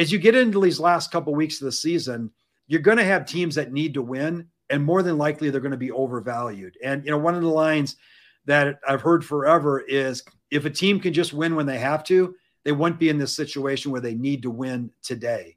[0.00, 2.30] as you get into these last couple weeks of the season,
[2.68, 5.72] you're going to have teams that need to win, and more than likely they're going
[5.72, 6.76] to be overvalued.
[6.82, 7.96] And you know, one of the lines
[8.46, 12.34] that I've heard forever is if a team can just win when they have to,
[12.64, 15.56] they wouldn't be in this situation where they need to win today.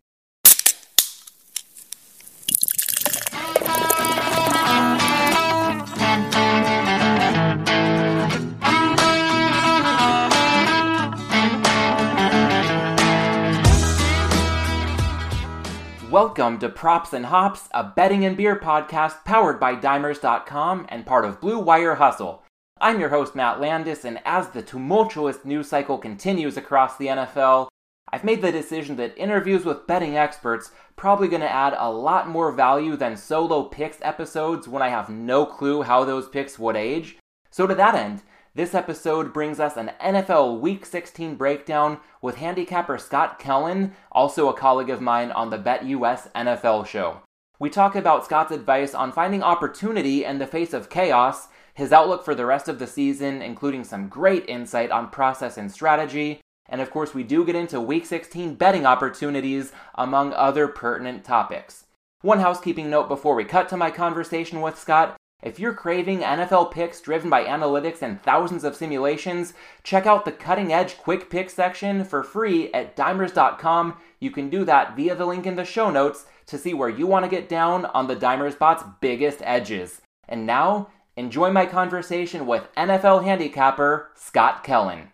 [16.14, 21.26] Welcome to Props and Hops, a betting and beer podcast powered by Dimers.com and part
[21.26, 22.44] of Blue Wire Hustle.
[22.80, 27.70] I'm your host, Matt Landis, and as the tumultuous news cycle continues across the NFL,
[28.12, 32.30] I've made the decision that interviews with betting experts probably going to add a lot
[32.30, 36.76] more value than solo picks episodes when I have no clue how those picks would
[36.76, 37.18] age.
[37.50, 38.22] So to that end,
[38.56, 44.54] this episode brings us an NFL Week 16 breakdown with handicapper Scott Kellen, also a
[44.54, 47.22] colleague of mine on the BetUS NFL show.
[47.58, 52.24] We talk about Scott's advice on finding opportunity in the face of chaos, his outlook
[52.24, 56.80] for the rest of the season, including some great insight on process and strategy, and
[56.80, 61.86] of course, we do get into Week 16 betting opportunities, among other pertinent topics.
[62.22, 66.72] One housekeeping note before we cut to my conversation with Scott if you're craving NFL
[66.72, 69.54] picks driven by analytics and thousands of simulations,
[69.84, 73.98] check out the cutting edge quick pick section for free at dimers.com.
[74.20, 77.08] You can do that via the link in the show notes to see where you
[77.08, 80.02] want to get down on the Dimers Bot's biggest edges.
[80.30, 85.10] And now, enjoy my conversation with NFL handicapper Scott Kellen.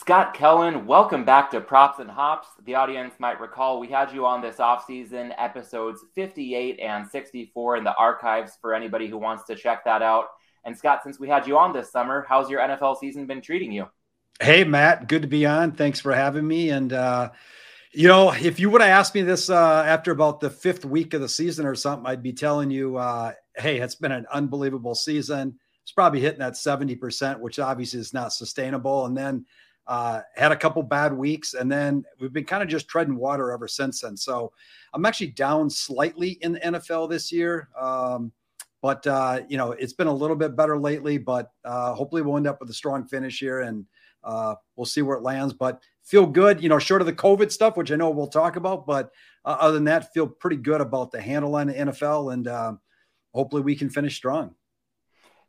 [0.00, 2.48] Scott Kellen, welcome back to Props and Hops.
[2.64, 7.84] The audience might recall we had you on this offseason, episodes 58 and 64 in
[7.84, 10.28] the archives for anybody who wants to check that out.
[10.64, 13.70] And Scott, since we had you on this summer, how's your NFL season been treating
[13.70, 13.88] you?
[14.40, 15.72] Hey, Matt, good to be on.
[15.72, 16.70] Thanks for having me.
[16.70, 17.28] And, uh,
[17.92, 21.12] you know, if you would have asked me this uh, after about the fifth week
[21.12, 24.94] of the season or something, I'd be telling you, uh, hey, it's been an unbelievable
[24.94, 25.58] season.
[25.82, 29.04] It's probably hitting that 70%, which obviously is not sustainable.
[29.04, 29.44] And then,
[29.90, 33.50] uh, had a couple bad weeks, and then we've been kind of just treading water
[33.50, 34.16] ever since then.
[34.16, 34.52] So
[34.94, 37.68] I'm actually down slightly in the NFL this year.
[37.76, 38.30] Um,
[38.82, 41.18] but uh, you know, it's been a little bit better lately.
[41.18, 43.84] But uh, hopefully, we'll end up with a strong finish here, and
[44.22, 45.52] uh, we'll see where it lands.
[45.52, 48.54] But feel good, you know, short of the COVID stuff, which I know we'll talk
[48.54, 48.86] about.
[48.86, 49.10] But
[49.44, 52.74] uh, other than that, feel pretty good about the handle on the NFL, and uh,
[53.34, 54.54] hopefully, we can finish strong.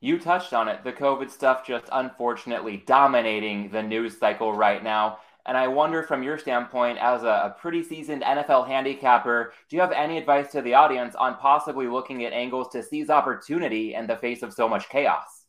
[0.04, 0.84] You touched on it.
[0.84, 5.20] The COVID stuff just unfortunately dominating the news cycle right now.
[5.46, 9.82] And I wonder, from your standpoint, as a, a, pretty seasoned NFL handicapper, do you
[9.82, 14.06] have any advice to the audience on possibly looking at angles to seize opportunity in
[14.08, 15.46] the face of so much chaos?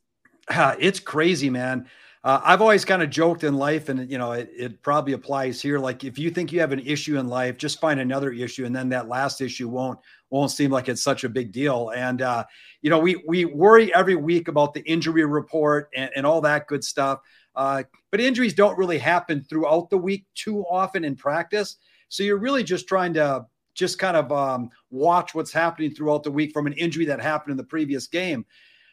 [0.79, 1.89] It's crazy, man.
[2.25, 5.61] Uh, I've always kind of joked in life, and you know, it, it probably applies
[5.61, 5.79] here.
[5.79, 8.75] Like, if you think you have an issue in life, just find another issue, and
[8.75, 9.99] then that last issue won't
[10.33, 11.91] won't seem like it's such a big deal.
[11.95, 12.45] And uh,
[12.81, 16.67] you know, we we worry every week about the injury report and, and all that
[16.67, 17.21] good stuff.
[17.55, 21.77] Uh, but injuries don't really happen throughout the week too often in practice.
[22.09, 26.31] So you're really just trying to just kind of um, watch what's happening throughout the
[26.31, 28.45] week from an injury that happened in the previous game.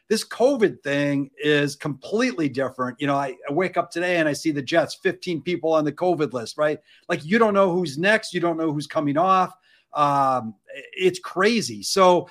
[0.08, 3.00] This COVID thing is completely different.
[3.00, 5.84] You know, I, I, wake up today and I see the Jets, 15 people on
[5.84, 6.80] the COVID list, right?
[7.08, 9.54] Like you don't know who's next, you don't know who's coming off.
[9.92, 10.54] Um,
[10.96, 11.82] it's crazy.
[11.82, 12.28] So,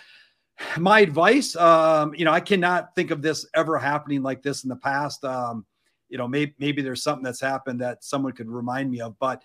[0.78, 4.70] my advice, um, you know, I cannot think of this ever happening like this in
[4.70, 5.24] the past.
[5.24, 5.66] Um,
[6.09, 9.42] you know, maybe maybe there's something that's happened that someone could remind me of, but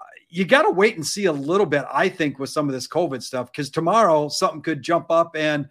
[0.00, 1.84] uh, you got to wait and see a little bit.
[1.92, 5.68] I think with some of this COVID stuff, because tomorrow something could jump up, and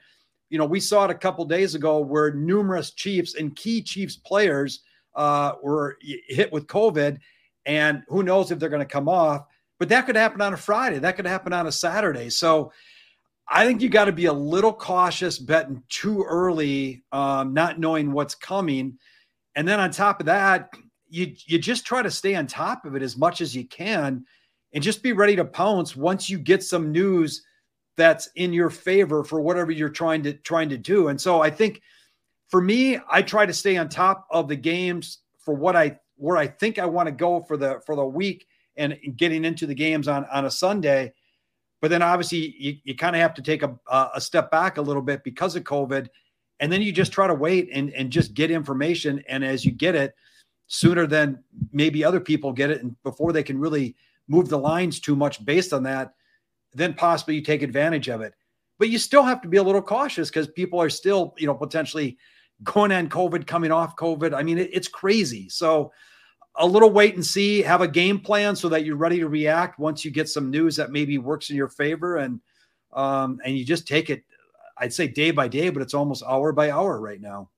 [0.50, 4.18] you know, we saw it a couple days ago where numerous Chiefs and key Chiefs
[4.18, 4.82] players
[5.16, 7.18] uh, were hit with COVID,
[7.66, 9.46] and who knows if they're going to come off.
[9.80, 11.00] But that could happen on a Friday.
[11.00, 12.30] That could happen on a Saturday.
[12.30, 12.72] So
[13.48, 18.12] I think you got to be a little cautious betting too early, um, not knowing
[18.12, 18.98] what's coming.
[19.56, 20.70] And then on top of that,
[21.10, 24.26] you you just try to stay on top of it as much as you can
[24.74, 27.44] and just be ready to pounce once you get some news
[27.96, 31.10] that's in your favor for whatever you're trying to trying to do.
[31.10, 31.82] And so I think
[32.50, 36.38] for me, I try to stay on top of the games for what I where
[36.38, 39.76] I think I want to go for the for the week and getting into the
[39.76, 41.14] games on on a Sunday.
[41.82, 43.78] But then obviously you, you kind of have to take a,
[44.16, 46.08] a step back a little bit because of COVID.
[46.60, 49.22] And then you just try to wait and, and just get information.
[49.28, 50.16] And as you get it
[50.68, 51.44] sooner than
[51.74, 53.96] maybe other people get it, and before they can really
[54.28, 56.14] move the lines too much based on that,
[56.74, 58.34] then possibly you take advantage of it.
[58.78, 61.54] but you still have to be a little cautious because people are still, you know,
[61.54, 62.18] potentially
[62.64, 64.34] going on COVID, coming off COVID.
[64.34, 65.50] I mean, it, it's crazy.
[65.50, 65.92] So
[66.58, 69.80] a little wait and see, have a game plan so that you're ready to react
[69.80, 72.40] once you get some news that maybe works in your favor and
[72.94, 74.24] um, and you just take it,
[74.78, 77.50] I'd say day by day, but it's almost hour by hour right now.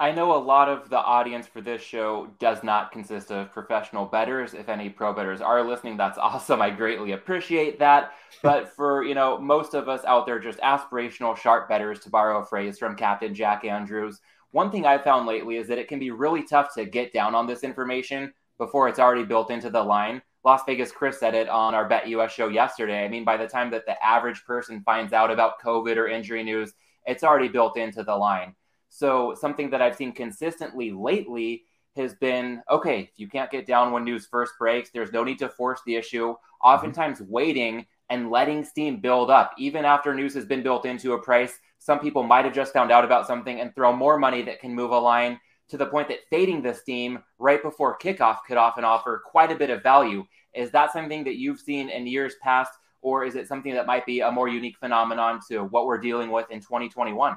[0.00, 4.06] I know a lot of the audience for this show does not consist of professional
[4.06, 4.54] bettors.
[4.54, 6.62] If any pro bettors are listening, that's awesome.
[6.62, 8.12] I greatly appreciate that.
[8.42, 12.40] But for, you know, most of us out there, just aspirational sharp bettors, to borrow
[12.40, 14.20] a phrase from Captain Jack Andrews,
[14.52, 17.34] one thing I've found lately is that it can be really tough to get down
[17.34, 20.22] on this information before it's already built into the line.
[20.44, 23.04] Las Vegas Chris said it on our BetUS show yesterday.
[23.04, 26.42] I mean, by the time that the average person finds out about COVID or injury
[26.42, 26.72] news,
[27.06, 28.54] it's already built into the line.
[28.88, 31.64] So something that I've seen consistently lately
[31.96, 35.38] has been okay, if you can't get down when news first breaks, there's no need
[35.40, 36.34] to force the issue.
[36.62, 37.32] Oftentimes mm-hmm.
[37.32, 41.58] waiting and letting steam build up, even after news has been built into a price.
[41.80, 44.74] Some people might have just found out about something and throw more money that can
[44.74, 45.40] move a line
[45.70, 49.54] to the point that fading the steam right before kickoff could often offer quite a
[49.54, 50.24] bit of value.
[50.54, 54.04] Is that something that you've seen in years past, or is it something that might
[54.04, 57.36] be a more unique phenomenon to what we're dealing with in 2021?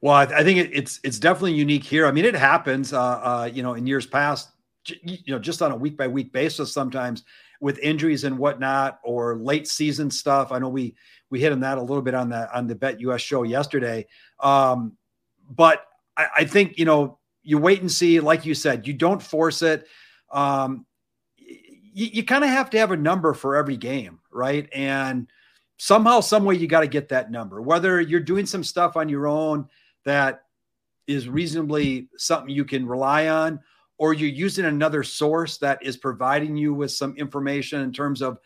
[0.00, 2.06] Well, I, think it, it's it's definitely unique here.
[2.06, 4.50] I mean, it happens, uh, uh, you know, in years past,
[5.02, 7.24] you know, just on a week by week basis sometimes
[7.60, 10.52] with injuries and whatnot or late season stuff.
[10.52, 10.94] I know we
[11.30, 14.06] we hit on that a little bit on the on the BetUS show yesterday.
[14.40, 14.96] Um,
[15.48, 15.86] but
[16.16, 18.20] I, I think you know you wait and see.
[18.20, 19.86] Like you said, you don't force it.
[20.30, 20.86] Um,
[21.38, 24.68] you, you kind of have to have a number for every game, right?
[24.72, 25.28] And
[25.76, 27.62] somehow, some way, you got to get that number.
[27.62, 29.68] Whether you're doing some stuff on your own
[30.04, 30.42] that
[31.06, 33.60] is reasonably something you can rely on,
[33.98, 38.38] or you're using another source that is providing you with some information in terms of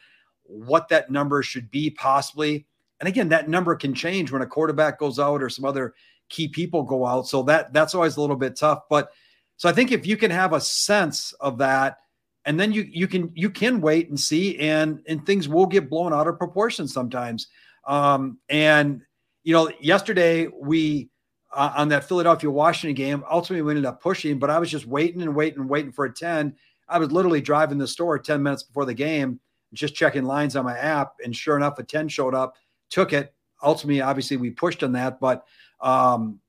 [0.44, 2.66] what that number should be, possibly.
[3.00, 5.94] And again, that number can change when a quarterback goes out or some other
[6.28, 7.26] key people go out.
[7.26, 8.80] So that that's always a little bit tough.
[8.88, 9.10] But
[9.56, 11.98] so I think if you can have a sense of that,
[12.44, 15.90] and then you you can you can wait and see, and and things will get
[15.90, 17.48] blown out of proportion sometimes.
[17.86, 19.02] Um, and
[19.42, 21.10] you know, yesterday we
[21.54, 23.24] uh, on that Philadelphia Washington game.
[23.30, 26.04] Ultimately, we ended up pushing, but I was just waiting and waiting and waiting for
[26.04, 26.54] a 10.
[26.88, 29.40] I was literally driving the store 10 minutes before the game,
[29.72, 31.14] just checking lines on my app.
[31.24, 32.54] And sure enough, a 10 showed up,
[32.90, 33.34] took it.
[33.62, 35.44] Ultimately, obviously, we pushed on that, but
[35.80, 36.40] um,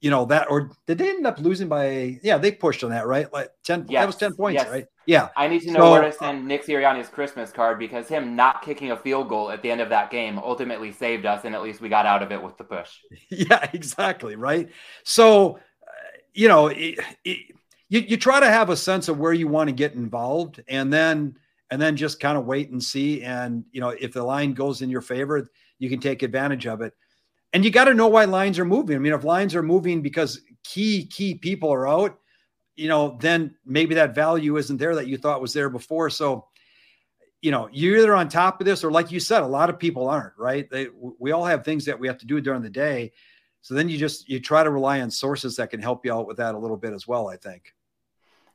[0.00, 3.06] you know that or did they end up losing by yeah they pushed on that
[3.06, 4.00] right like 10 yes.
[4.00, 4.70] that was 10 points yes.
[4.70, 8.06] right yeah i need to know so, where to send nick sirianni's christmas card because
[8.06, 11.44] him not kicking a field goal at the end of that game ultimately saved us
[11.44, 12.98] and at least we got out of it with the push
[13.30, 14.68] yeah exactly right
[15.02, 15.90] so uh,
[16.32, 17.38] you know it, it,
[17.88, 20.92] you, you try to have a sense of where you want to get involved and
[20.92, 21.36] then
[21.70, 24.80] and then just kind of wait and see and you know if the line goes
[24.80, 25.48] in your favor
[25.78, 26.94] you can take advantage of it
[27.52, 28.96] and you got to know why lines are moving.
[28.96, 32.18] I mean, if lines are moving because key key people are out,
[32.76, 36.10] you know, then maybe that value isn't there that you thought was there before.
[36.10, 36.46] So,
[37.40, 39.78] you know, you're either on top of this or, like you said, a lot of
[39.78, 40.34] people aren't.
[40.36, 40.68] Right?
[40.70, 40.88] They,
[41.18, 43.12] we all have things that we have to do during the day.
[43.62, 46.26] So then you just you try to rely on sources that can help you out
[46.26, 47.28] with that a little bit as well.
[47.28, 47.74] I think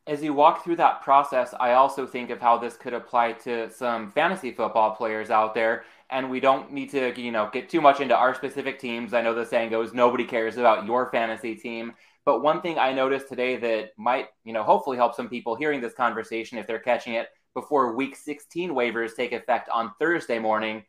[0.06, 3.72] as you walk through that process, I also think of how this could apply to
[3.72, 5.86] some fantasy football players out there.
[6.13, 9.13] And we don't need to, you know, get too much into our specific teams.
[9.13, 11.93] I know the saying goes, nobody cares about your fantasy team.
[12.24, 15.82] But one thing I noticed today that might, you know, hopefully help some people hearing
[15.82, 20.84] this conversation if they're catching it before week 16 waivers take effect on Thursday morning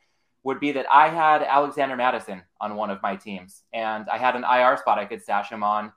[0.45, 4.37] would be that I had Alexander Mattison on one of my teams and I had
[4.37, 5.93] an IR spot I could stash him on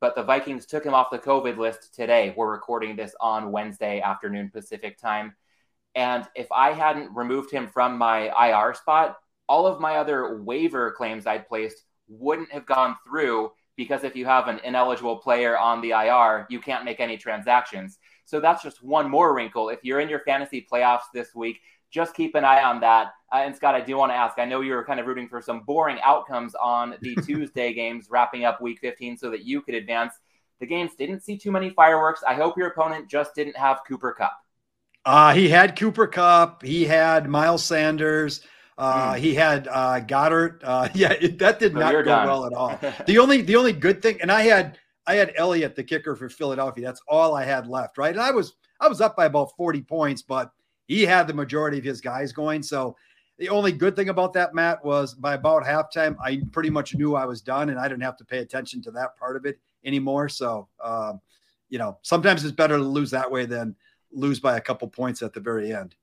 [0.00, 2.32] but the Vikings took him off the COVID list today.
[2.34, 5.34] We're recording this on Wednesday afternoon Pacific time.
[5.94, 9.16] And if I hadn't removed him from my IR spot,
[9.48, 14.26] all of my other waiver claims I'd placed wouldn't have gone through because if you
[14.26, 17.98] have an ineligible player on the IR, you can't make any transactions.
[18.26, 19.70] So that's just one more wrinkle.
[19.70, 23.08] If you're in your fantasy playoffs this week, just keep an eye on that.
[23.32, 24.38] Uh, and Scott, I do want to ask.
[24.38, 28.08] I know you were kind of rooting for some boring outcomes on the Tuesday games,
[28.10, 30.14] wrapping up Week 15, so that you could advance.
[30.60, 32.22] The games didn't see too many fireworks.
[32.26, 34.32] I hope your opponent just didn't have Cooper Kupp.
[35.04, 36.62] Uh, he had Cooper Kupp.
[36.62, 38.42] He had Miles Sanders.
[38.76, 39.18] Uh, mm.
[39.18, 40.60] He had uh, Goedert.
[40.62, 42.26] Uh, yeah, it, that did not go done.
[42.26, 42.78] well at all.
[43.06, 46.28] the only the only good thing, and I had I had Elliott, the kicker for
[46.28, 46.84] Philadelphia.
[46.84, 48.12] That's all I had left, right?
[48.12, 50.52] And I was I was up by about forty points, but
[50.86, 52.62] he had the majority of his guys going.
[52.62, 52.96] So
[53.38, 57.14] the only good thing about that, Matt, was by about halftime, I pretty much knew
[57.14, 59.58] I was done and I didn't have to pay attention to that part of it
[59.84, 60.28] anymore.
[60.28, 61.20] So, um,
[61.70, 63.74] you know, sometimes it's better to lose that way than
[64.12, 65.94] lose by a couple points at the very end.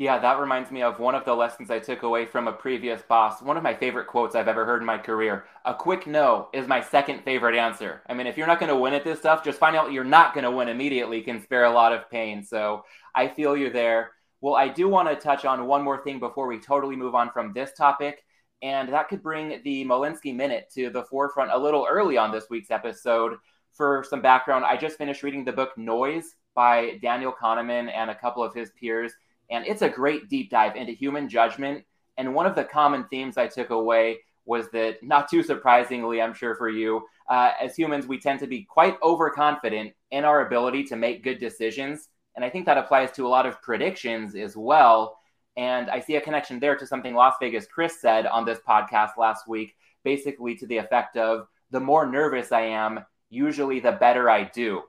[0.00, 3.02] Yeah, that reminds me of one of the lessons I took away from a previous
[3.02, 3.42] boss.
[3.42, 5.44] One of my favorite quotes I've ever heard in my career.
[5.66, 8.00] A quick no is my second favorite answer.
[8.08, 10.02] I mean, if you're not going to win at this stuff, just find out you're
[10.02, 12.42] not going to win immediately can spare a lot of pain.
[12.42, 14.12] So I feel you there.
[14.40, 17.30] Well, I do want to touch on one more thing before we totally move on
[17.30, 18.24] from this topic.
[18.62, 22.46] And that could bring the Molinsky Minute to the forefront a little early on this
[22.48, 23.34] week's episode.
[23.72, 28.14] For some background, I just finished reading the book Noise by Daniel Kahneman and a
[28.14, 29.12] couple of his peers
[29.50, 31.84] and it's a great deep dive into human judgment.
[32.16, 36.34] And one of the common themes I took away was that, not too surprisingly, I'm
[36.34, 40.84] sure for you, uh, as humans, we tend to be quite overconfident in our ability
[40.84, 42.08] to make good decisions.
[42.36, 45.18] And I think that applies to a lot of predictions as well.
[45.56, 49.16] And I see a connection there to something Las Vegas Chris said on this podcast
[49.18, 54.30] last week, basically to the effect of the more nervous I am, usually the better
[54.30, 54.82] I do.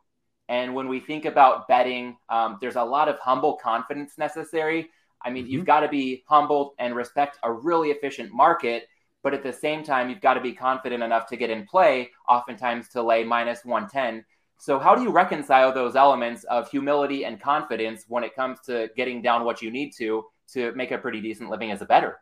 [0.51, 4.89] And when we think about betting, um, there's a lot of humble confidence necessary.
[5.23, 5.53] I mean, mm-hmm.
[5.53, 8.89] you've got to be humble and respect a really efficient market,
[9.23, 12.11] but at the same time, you've got to be confident enough to get in play,
[12.27, 14.25] oftentimes to lay minus 110.
[14.57, 18.89] So, how do you reconcile those elements of humility and confidence when it comes to
[18.97, 22.19] getting down what you need to to make a pretty decent living as a bettor?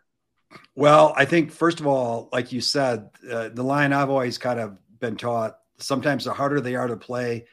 [0.75, 4.59] Well, I think, first of all, like you said, uh, the line I've always kind
[4.59, 7.45] of been taught sometimes the harder they are to play,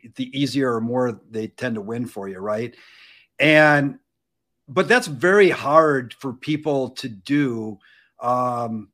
[0.00, 2.74] the, the easier or more they tend to win for you, right?
[3.38, 3.98] And
[4.68, 7.78] but that's very hard for people to do.
[8.20, 8.88] Um,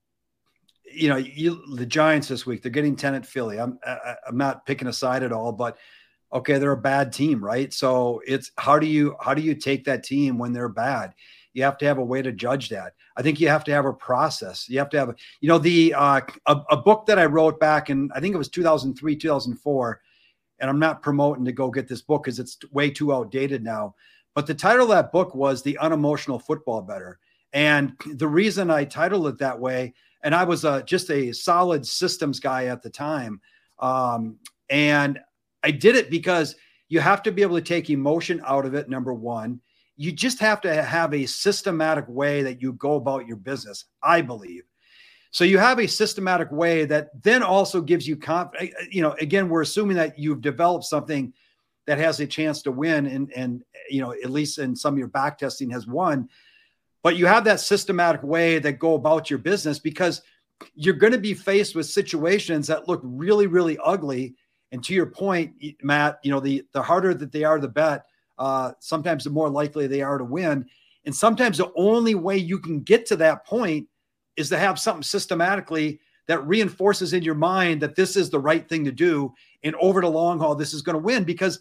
[0.90, 3.60] you know, you, the Giants this week, they're getting 10 at Philly.
[3.60, 5.76] I'm I, I'm not picking a side at all, but
[6.32, 7.72] okay, they're a bad team, right?
[7.72, 11.14] So it's how do you how do you take that team when they're bad?
[11.52, 12.94] You have to have a way to judge that.
[13.16, 14.68] I think you have to have a process.
[14.68, 17.58] You have to have, a, you know, the uh, a, a book that I wrote
[17.58, 20.00] back in I think it was 2003, 2004
[20.60, 23.94] and I'm not promoting to go get this book because it's way too outdated now.
[24.34, 27.18] But the title of that book was The Unemotional Football Bettor.
[27.52, 31.86] And the reason I titled it that way, and I was a, just a solid
[31.86, 33.40] systems guy at the time.
[33.78, 34.38] Um,
[34.68, 35.18] and
[35.62, 36.56] I did it because
[36.88, 39.60] you have to be able to take emotion out of it, number one.
[39.96, 44.20] You just have to have a systematic way that you go about your business, I
[44.20, 44.67] believe.
[45.30, 48.72] So you have a systematic way that then also gives you confidence.
[48.72, 51.32] Eh, eh, you know, again, we're assuming that you've developed something
[51.86, 54.94] that has a chance to win, and and eh, you know, at least in some
[54.94, 56.28] of your back testing has won.
[57.02, 60.22] But you have that systematic way that go about your business because
[60.74, 64.34] you're going to be faced with situations that look really, really ugly.
[64.72, 68.04] And to your point, Matt, you know, the the harder that they are to bet,
[68.38, 70.66] uh, sometimes the more likely they are to win.
[71.04, 73.88] And sometimes the only way you can get to that point
[74.38, 78.68] is to have something systematically that reinforces in your mind that this is the right
[78.68, 79.34] thing to do.
[79.64, 81.24] And over the long haul, this is going to win.
[81.24, 81.58] Because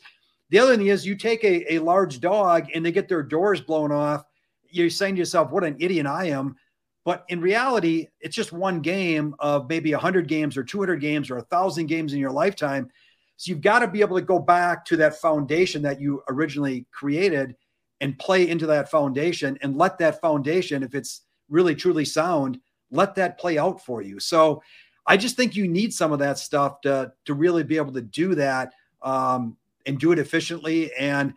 [0.49, 3.61] the other thing is, you take a, a large dog and they get their doors
[3.61, 4.23] blown off.
[4.69, 6.55] You're saying to yourself, what an idiot I am.
[7.03, 11.37] But in reality, it's just one game of maybe 100 games or 200 games or
[11.37, 12.91] 1,000 games in your lifetime.
[13.37, 16.85] So you've got to be able to go back to that foundation that you originally
[16.91, 17.55] created
[18.01, 22.59] and play into that foundation and let that foundation, if it's really truly sound,
[22.91, 24.19] let that play out for you.
[24.19, 24.61] So
[25.05, 28.01] I just think you need some of that stuff to to really be able to
[28.01, 30.93] do that um, and do it efficiently.
[30.93, 31.33] And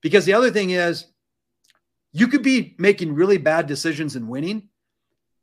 [0.00, 1.06] because the other thing is,
[2.12, 4.68] you could be making really bad decisions and winning,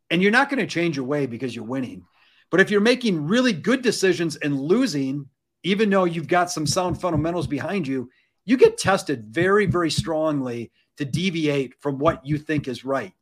[0.09, 2.05] and you're not going to change your way because you're winning.
[2.51, 5.27] But if you're making really good decisions and losing,
[5.63, 8.09] even though you've got some sound fundamentals behind you,
[8.45, 13.13] you get tested very, very strongly to deviate from what you think is right.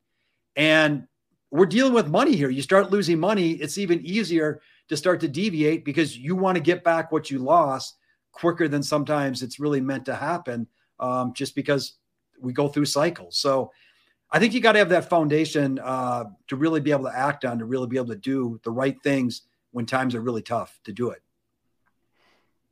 [0.55, 1.07] And
[1.51, 2.49] we're dealing with money here.
[2.49, 6.61] You start losing money, it's even easier to start to deviate because you want to
[6.61, 7.95] get back what you lost
[8.31, 10.67] quicker than sometimes it's really meant to happen
[10.99, 11.93] um, just because
[12.39, 13.37] we go through cycles.
[13.37, 13.71] So
[14.31, 17.45] I think you got to have that foundation uh, to really be able to act
[17.45, 20.79] on, to really be able to do the right things when times are really tough
[20.83, 21.21] to do it.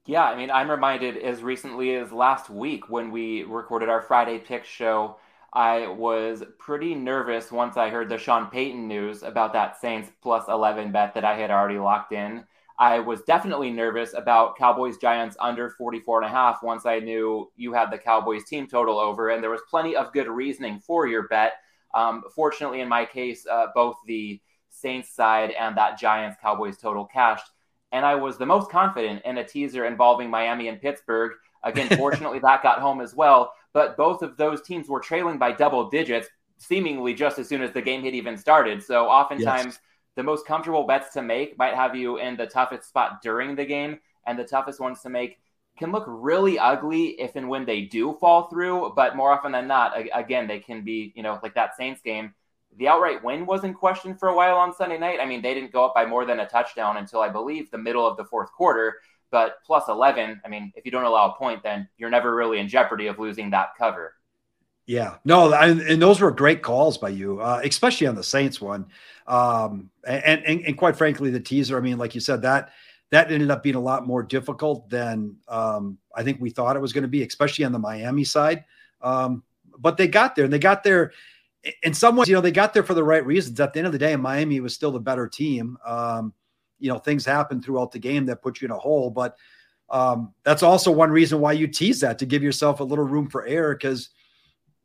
[0.06, 4.38] Yeah, I mean, I'm reminded as recently as last week when we recorded our Friday
[4.38, 5.18] pick show
[5.56, 10.44] I was pretty nervous once I heard the Sean Payton news about that Saints plus
[10.50, 12.44] 11 bet that I had already locked in.
[12.78, 17.50] I was definitely nervous about Cowboys Giants under 44 and a half once I knew
[17.56, 21.08] you had the Cowboys team total over, and there was plenty of good reasoning for
[21.08, 21.54] your bet.
[21.94, 27.06] Um, fortunately, in my case, uh, both the Saints side and that Giants Cowboys total
[27.06, 27.50] cashed,
[27.94, 31.32] and I was the most confident in a teaser involving Miami and Pittsburgh.
[31.64, 35.52] Again, fortunately, that got home as well but both of those teams were trailing by
[35.52, 38.82] double digits seemingly just as soon as the game had even started.
[38.82, 39.80] So oftentimes yes.
[40.16, 43.66] the most comfortable bets to make might have you in the toughest spot during the
[43.66, 45.40] game and the toughest ones to make
[45.78, 48.94] can look really ugly if and when they do fall through.
[48.96, 52.34] But more often than not, again, they can be, you know, like that Saints game.
[52.78, 55.20] The outright win was in question for a while on Sunday night.
[55.22, 57.78] I mean, they didn't go up by more than a touchdown until I believe the
[57.78, 58.96] middle of the fourth quarter.
[59.36, 62.60] But plus 11, I mean, if you don't allow a point, then you're never really
[62.60, 64.14] in jeopardy of losing that cover.
[64.86, 68.62] Yeah, no, and, and those were great calls by you, uh, especially on the Saints
[68.62, 68.86] one.
[69.28, 71.76] Um, and, and, and quite frankly, the teaser.
[71.76, 72.70] I mean, like you said, that
[73.10, 76.82] that ended up being a lot more difficult than um, I think we thought it
[76.82, 78.64] was going to be, especially on the Miami side.
[79.02, 79.44] Um,
[79.78, 81.12] but they got there, and they got there
[81.84, 82.30] in some ways.
[82.30, 83.60] You know, they got there for the right reasons.
[83.60, 85.78] At the end of the day, Miami was still the better team.
[85.86, 86.34] Um,
[86.80, 89.36] you know, things happen throughout the game that put you in a hole, but
[89.90, 93.30] um, that's also one reason why you tease that to give yourself a little room
[93.30, 94.10] for error because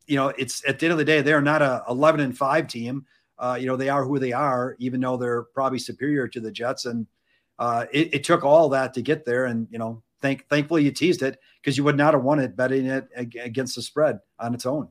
[0.05, 2.67] you know it's at the end of the day they're not a 11 and 5
[2.67, 3.05] team
[3.39, 6.51] uh, you know they are who they are even though they're probably superior to the
[6.51, 7.07] jets and
[7.61, 9.45] uh, it, it, took all that to get there.
[9.45, 12.55] And, you know, thank, thankfully you teased it because you would not have won it
[12.55, 14.89] betting it against the spread on its own.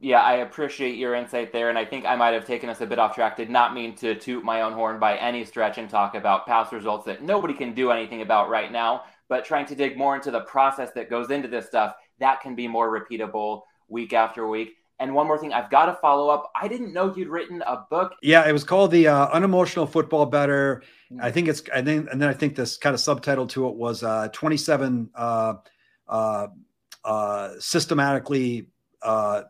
[0.00, 1.70] Yeah, I appreciate your insight there.
[1.70, 3.36] And I think I might have taken us a bit off track.
[3.36, 6.72] Did not mean to toot my own horn by any stretch and talk about past
[6.72, 9.02] results that nobody can do anything about right now.
[9.28, 12.54] But trying to dig more into the process that goes into this stuff, that can
[12.54, 14.76] be more repeatable week after week.
[15.00, 16.50] And one more thing, I've got to follow up.
[16.60, 18.14] I didn't know you'd written a book.
[18.20, 20.82] Yeah, it was called the uh, Unemotional Football Bettor.
[21.12, 21.24] Mm-hmm.
[21.24, 23.76] I think it's, I think, and then I think this kind of subtitle to it
[23.76, 25.54] was uh, 27 uh,
[26.08, 26.48] uh,
[27.04, 28.68] uh, systematically
[29.02, 29.42] uh,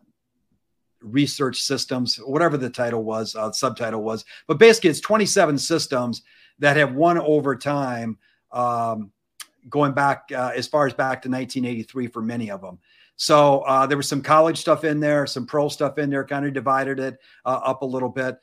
[1.01, 4.25] research systems, whatever the title was, uh, subtitle was.
[4.47, 6.23] But basically, it's 27 systems
[6.59, 8.19] that have won over time,
[8.53, 9.13] um,
[9.69, 12.79] going back uh, as far as back to 1983 for many of them.
[13.17, 16.47] So uh, there was some college stuff in there, some pro stuff in there, kind
[16.47, 18.37] of divided it uh, up a little bit.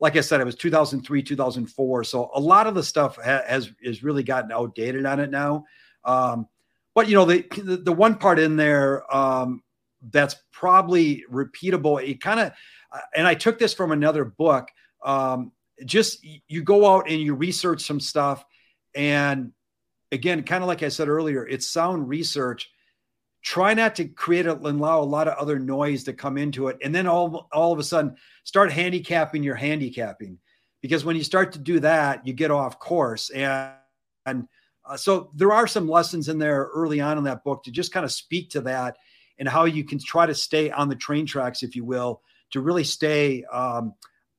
[0.00, 2.04] Like I said, it was 2003, 2004.
[2.04, 5.64] So a lot of the stuff ha- has is really gotten outdated on it now.
[6.04, 6.48] Um,
[6.94, 9.62] but you know, the, the, the one part in there um,
[10.10, 12.02] that's probably repeatable.
[12.06, 12.52] It kind of,
[12.92, 14.68] uh, and I took this from another book.
[15.04, 15.52] Um,
[15.84, 18.44] just you go out and you research some stuff,
[18.94, 19.52] and
[20.12, 22.70] again, kind of like I said earlier, it's sound research
[23.44, 26.78] try not to create a, allow a lot of other noise to come into it
[26.82, 30.38] and then all, all of a sudden start handicapping your handicapping
[30.80, 33.72] because when you start to do that you get off course and,
[34.26, 34.48] and
[34.86, 37.92] uh, so there are some lessons in there early on in that book to just
[37.92, 38.96] kind of speak to that
[39.38, 42.60] and how you can try to stay on the train tracks if you will to
[42.60, 43.94] really stay um,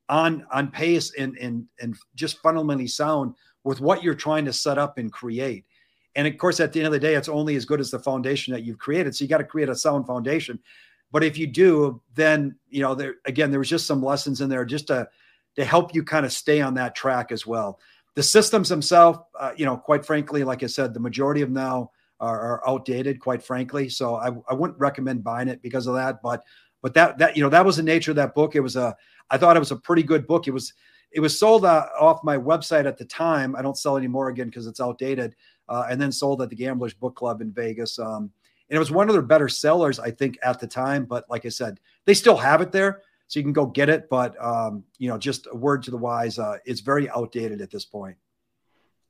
[0.10, 4.78] on on pace and and and just fundamentally sound with what you're trying to set
[4.78, 5.66] up and create
[6.16, 8.00] and of course, at the end of the day, it's only as good as the
[8.00, 9.16] foundation that you've created.
[9.16, 10.60] So you got to create a sound foundation.
[11.12, 14.50] But if you do, then you know there again, there was just some lessons in
[14.50, 15.08] there just to
[15.56, 17.80] to help you kind of stay on that track as well.
[18.16, 21.92] The systems themselves, uh, you know, quite frankly, like I said, the majority of now
[22.20, 23.90] are, are outdated, quite frankly.
[23.90, 26.22] So I, I wouldn't recommend buying it because of that.
[26.22, 26.44] But
[26.82, 28.56] but that that you know that was the nature of that book.
[28.56, 28.96] It was a
[29.30, 30.48] I thought it was a pretty good book.
[30.48, 30.74] It was
[31.12, 33.56] it was sold uh, off my website at the time.
[33.56, 35.36] I don't sell anymore again because it's outdated
[35.70, 37.98] uh, and then sold at the Gamblers Book Club in Vegas.
[37.98, 38.32] Um,
[38.70, 41.06] and it was one of their better sellers, I think, at the time.
[41.06, 44.10] But like I said, they still have it there, so you can go get it.
[44.10, 47.72] But um, you know, just a word to the wise, uh, it's very outdated at
[47.72, 48.18] this point.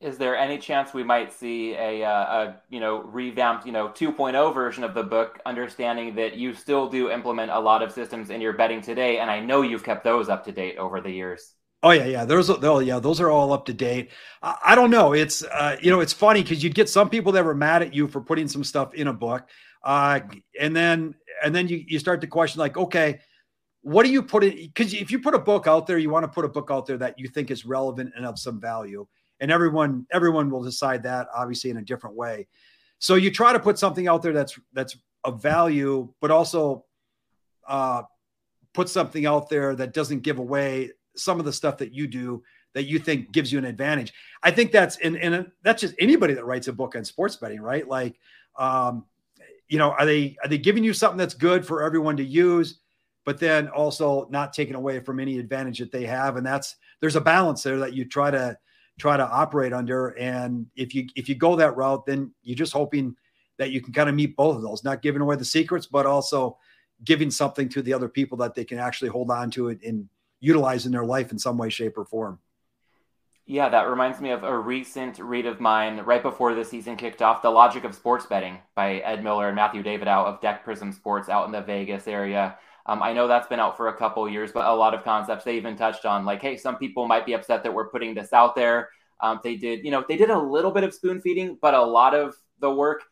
[0.01, 3.89] Is there any chance we might see a, uh, a you know revamped you know
[3.89, 8.29] 2.0 version of the book, understanding that you still do implement a lot of systems
[8.29, 11.11] in your betting today, and I know you've kept those up to date over the
[11.11, 11.53] years.
[11.85, 12.25] Oh yeah, yeah.
[12.25, 14.09] Those, oh yeah, those are all up to date.
[14.41, 15.13] I, I don't know.
[15.13, 17.93] It's uh, you know, it's funny because you'd get some people that were mad at
[17.93, 19.47] you for putting some stuff in a book,
[19.83, 20.19] uh,
[20.59, 23.19] and then and then you you start to question like, okay,
[23.81, 24.55] what do you put in?
[24.55, 26.87] Because if you put a book out there, you want to put a book out
[26.87, 29.05] there that you think is relevant and of some value,
[29.39, 32.47] and everyone everyone will decide that obviously in a different way.
[32.99, 36.85] So you try to put something out there that's that's of value, but also
[37.67, 38.03] uh,
[38.73, 42.43] put something out there that doesn't give away some of the stuff that you do
[42.73, 44.13] that you think gives you an advantage.
[44.43, 47.61] I think that's and and that's just anybody that writes a book on sports betting,
[47.61, 47.87] right?
[47.87, 48.19] Like,
[48.57, 49.05] um,
[49.67, 52.79] you know, are they are they giving you something that's good for everyone to use,
[53.25, 56.35] but then also not taking away from any advantage that they have?
[56.35, 58.57] And that's there's a balance there that you try to
[58.99, 60.09] try to operate under.
[60.09, 63.15] And if you if you go that route, then you're just hoping
[63.57, 66.05] that you can kind of meet both of those, not giving away the secrets, but
[66.05, 66.57] also
[67.03, 70.09] giving something to the other people that they can actually hold on to it and
[70.39, 72.39] utilize in their life in some way, shape, or form.
[73.47, 77.21] Yeah, that reminds me of a recent read of mine right before the season kicked
[77.21, 80.63] off The Logic of Sports Betting by Ed Miller and Matthew Davidow out of Deck
[80.63, 82.57] Prism Sports out in the Vegas area.
[82.85, 85.43] Um, I know that's been out for a couple years, but a lot of concepts
[85.43, 88.31] they even touched on, like, hey, some people might be upset that we're putting this
[88.31, 88.89] out there.
[89.21, 91.81] Um, they did, you know, they did a little bit of spoon feeding, but a
[91.81, 93.03] lot of the work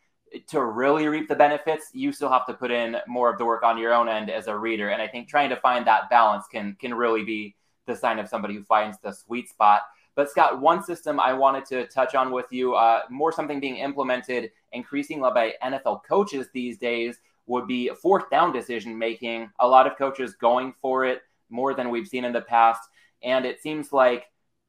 [0.48, 3.64] to really reap the benefits, you still have to put in more of the work
[3.64, 4.90] on your own end as a reader.
[4.90, 7.56] And I think trying to find that balance can can really be
[7.86, 9.82] the sign of somebody who finds the sweet spot.
[10.16, 13.78] But Scott, one system I wanted to touch on with you, uh, more something being
[13.78, 19.50] implemented increasingly by NFL coaches these days, would be fourth down decision making.
[19.60, 22.82] A lot of coaches going for it more than we've seen in the past.
[23.22, 24.26] And it seems like,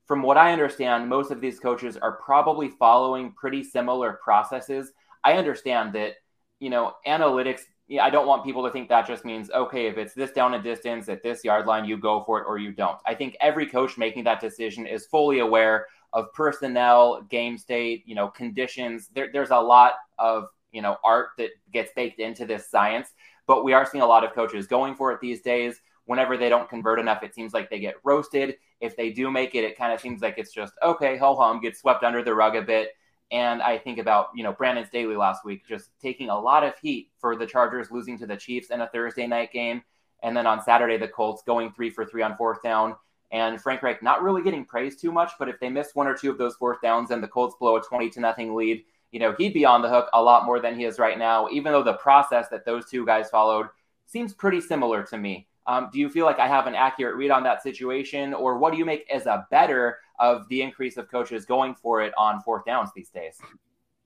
[0.07, 4.93] from what I understand, most of these coaches are probably following pretty similar processes.
[5.25, 6.17] I understand that,
[6.61, 7.63] you know, analytics
[8.01, 10.63] I don't want people to think that just means okay, if it's this down a
[10.63, 12.99] distance at this yard line, you go for it or you don't.
[13.05, 18.15] I think every coach making that decision is fully aware of personnel, game state, you
[18.15, 19.09] know, conditions.
[19.09, 23.09] There, there's a lot of you know art that gets baked into this science,
[23.47, 25.81] but we are seeing a lot of coaches going for it these days.
[26.07, 28.57] Whenever they don't convert enough, it seems like they get roasted.
[28.81, 31.61] If they do make it, it kind of seems like it's just okay, ho hum,
[31.61, 32.91] get swept under the rug a bit
[33.31, 36.79] and I think about, you know, Brandon Staley last week just taking a lot of
[36.81, 39.83] heat for the Chargers losing to the Chiefs in a Thursday night game.
[40.23, 42.95] And then on Saturday, the Colts going three for three on fourth down.
[43.33, 46.17] And Frank Reich not really getting praised too much, but if they miss one or
[46.17, 49.21] two of those fourth downs and the Colts blow a 20 to nothing lead, you
[49.21, 51.71] know, he'd be on the hook a lot more than he is right now, even
[51.71, 53.69] though the process that those two guys followed
[54.07, 55.47] seems pretty similar to me.
[55.69, 58.73] Um, do you feel like I have an accurate read on that situation, or what
[58.73, 62.41] do you make as a bettor of the increase of coaches going for it on
[62.41, 63.39] fourth downs these days?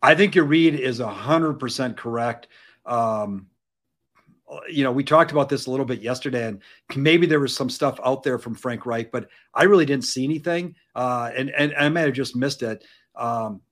[0.02, 2.48] I think your read is hundred percent correct.
[2.84, 3.46] Um,
[4.70, 6.60] you know, we talked about this a little bit yesterday, and
[6.94, 10.24] maybe there was some stuff out there from Frank Reich, but I really didn't see
[10.24, 12.84] anything, uh, and and I may have just missed it.
[13.16, 13.62] Um,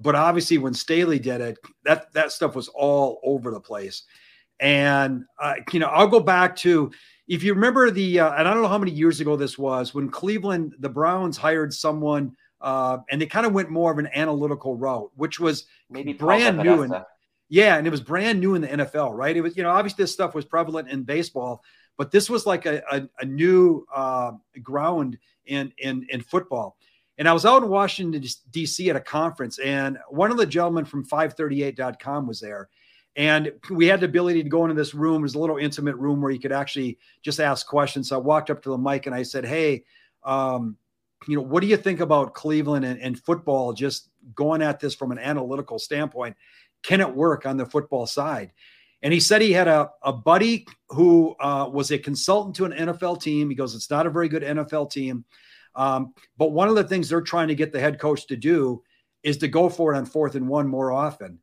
[0.00, 4.04] but obviously, when Staley did it, that that stuff was all over the place.
[4.60, 6.90] And uh, you know, I'll go back to
[7.28, 9.94] if you remember the, uh, and I don't know how many years ago this was,
[9.94, 14.08] when Cleveland, the Browns hired someone, uh, and they kind of went more of an
[14.14, 16.82] analytical route, which was maybe brand new.
[16.82, 17.04] And,
[17.50, 19.36] yeah, and it was brand new in the NFL, right?
[19.36, 21.62] It was, you know, obviously this stuff was prevalent in baseball,
[21.98, 24.32] but this was like a, a, a new uh,
[24.62, 26.76] ground in, in in football.
[27.18, 28.90] And I was out in Washington D.C.
[28.90, 32.68] at a conference, and one of the gentlemen from 538.com was there.
[33.16, 35.22] And we had the ability to go into this room.
[35.22, 38.08] It was a little intimate room where you could actually just ask questions.
[38.08, 39.82] So I walked up to the mic and I said, Hey,
[40.22, 40.76] um,
[41.26, 44.94] you know, what do you think about Cleveland and, and, football just going at this
[44.94, 46.36] from an analytical standpoint?
[46.84, 48.52] Can it work on the football side?
[49.02, 52.72] And he said he had a, a buddy who uh, was a consultant to an
[52.72, 53.48] NFL team.
[53.48, 55.24] He goes, It's not a very good NFL team.
[55.74, 58.82] Um, but one of the things they're trying to get the head coach to do
[59.22, 61.38] is to go for it on fourth and one more often.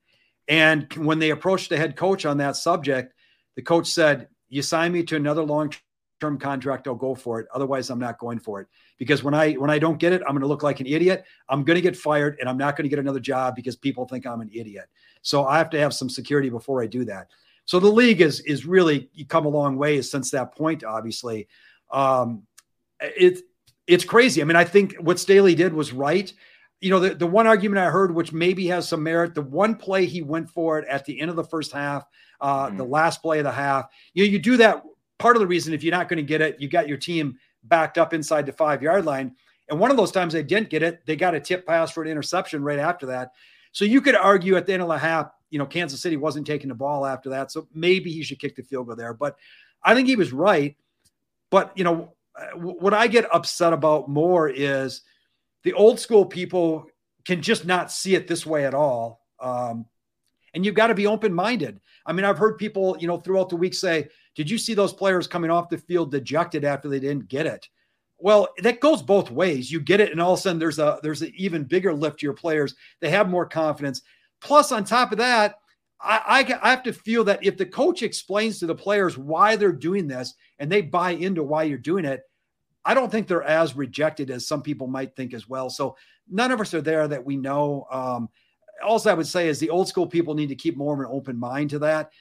[0.48, 3.14] And when they approached the head coach on that subject,
[3.56, 5.74] the coach said, You sign me to another long
[6.20, 7.48] term contract, I'll go for it.
[7.54, 8.68] Otherwise, I'm not going for it.
[8.98, 11.26] Because when I when I don't get it, I'm going to look like an idiot.
[11.50, 14.08] I'm going to get fired and I'm not going to get another job because people
[14.08, 14.86] think I'm an idiot.
[15.22, 17.28] So I have to have some security before I do that.
[17.66, 21.48] So the league is is really come a long way since that point, obviously.
[21.92, 22.44] Um,
[23.02, 23.42] it,
[23.88, 24.42] it's crazy.
[24.42, 26.32] I mean, I think what Staley did was right
[26.82, 29.76] you know, the, the one argument I heard, which maybe has some merit, the one
[29.76, 32.06] play he went for it at the end of the first half,
[32.42, 32.78] uh, mm-hmm.
[32.78, 34.84] the last play of the half, you know, you do that.
[35.18, 37.38] Part of the reason, if you're not going to get it, you got your team
[37.64, 39.34] backed up inside the five yard line.
[39.70, 42.04] And one of those times they didn't get it, they got a tip pass for
[42.04, 43.32] an interception right after that.
[43.72, 46.46] So you could argue at the end of the half, you know, Kansas City wasn't
[46.46, 47.52] taking the ball after that.
[47.52, 49.14] So maybe he should kick the field goal there.
[49.14, 49.38] But
[49.84, 50.76] I think he was right.
[51.50, 52.14] But, you know,
[52.56, 55.02] what I get upset about more is–
[55.66, 56.88] the old school people
[57.26, 59.26] can just not see it this way at all.
[59.42, 59.86] Um,
[60.54, 61.82] and you've got to be open minded.
[62.06, 64.94] I mean, I've heard people, you know, throughout the week say, Did you see those
[64.94, 67.68] players coming off the field dejected after they didn't get it?
[68.20, 69.70] Well, that goes both ways.
[69.70, 72.20] You get it, and all of a sudden there's a there's an even bigger lift
[72.20, 72.76] to your players.
[73.02, 74.04] They have more confidence.
[74.40, 75.56] Plus, on top of that,
[76.02, 79.56] I, I, I have to feel that if the coach explains to the players why
[79.56, 82.22] they're doing this and they buy into why you're doing it,
[82.84, 85.70] I don't think they're as rejected as some people might think as well.
[85.70, 85.98] So
[86.30, 87.88] none of us are there that we know.
[87.92, 88.30] Um,
[88.86, 91.08] also, I would say is the old school people need to keep more of an
[91.10, 92.12] open mind to that.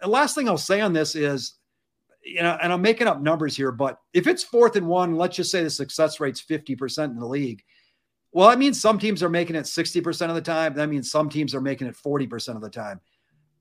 [0.00, 1.54] The last thing I'll say on this is,
[2.22, 5.36] you know, and I'm making up numbers here, but if it's fourth and one, let's
[5.36, 7.62] just say the success rate's 50% in the league.
[8.36, 10.74] Well, that means some teams are making it 60% of the time.
[10.74, 13.00] That means some teams are making it 40% of the time.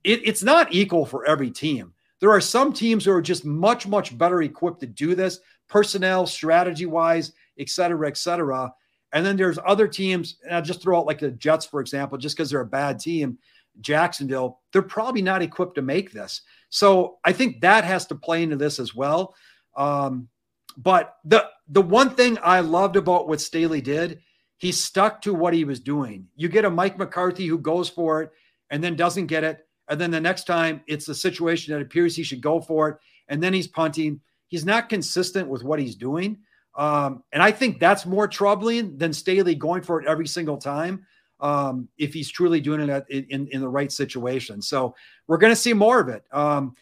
[0.04, 1.94] It, it's not equal for every team.
[2.20, 6.28] There are some teams who are just much, much better equipped to do this personnel,
[6.28, 8.70] strategy wise, et cetera, et cetera.
[9.14, 12.18] And then there's other teams, and I'll just throw out like the Jets, for example,
[12.18, 13.38] just because they're a bad team,
[13.80, 16.42] Jacksonville, they're probably not equipped to make this.
[16.70, 19.36] So I think that has to play into this as well.
[19.78, 20.28] Um,
[20.76, 24.20] but the the one thing I loved about what Staley did,
[24.58, 26.28] he stuck to what he was doing.
[26.36, 28.32] You get a Mike McCarthy who goes for it,
[28.70, 29.68] and then doesn't get it.
[29.88, 32.98] And then the next time it's a situation that appears he should go for it.
[33.28, 34.20] And then he's punting.
[34.48, 36.40] He's not consistent with what he's doing.
[36.76, 41.06] Um, and I think that's more troubling than Staley going for it every single time
[41.40, 44.62] um, if he's truly doing it at, in, in the right situation.
[44.62, 44.96] So
[45.28, 46.24] we're going to see more of it.
[46.32, 46.76] Um,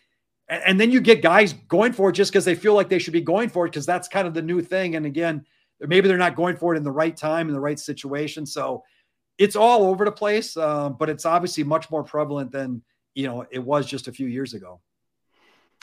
[0.47, 2.99] and, and, then you get guys going for it just because they feel like they
[2.99, 4.95] should be going for it because that's kind of the new thing.
[4.95, 5.45] And again,
[5.79, 8.45] maybe they're not going for it in the right time in the right situation.
[8.45, 8.83] So
[9.37, 12.81] it's all over the place, uh, but it's obviously much more prevalent than
[13.15, 14.79] you know it was just a few years ago.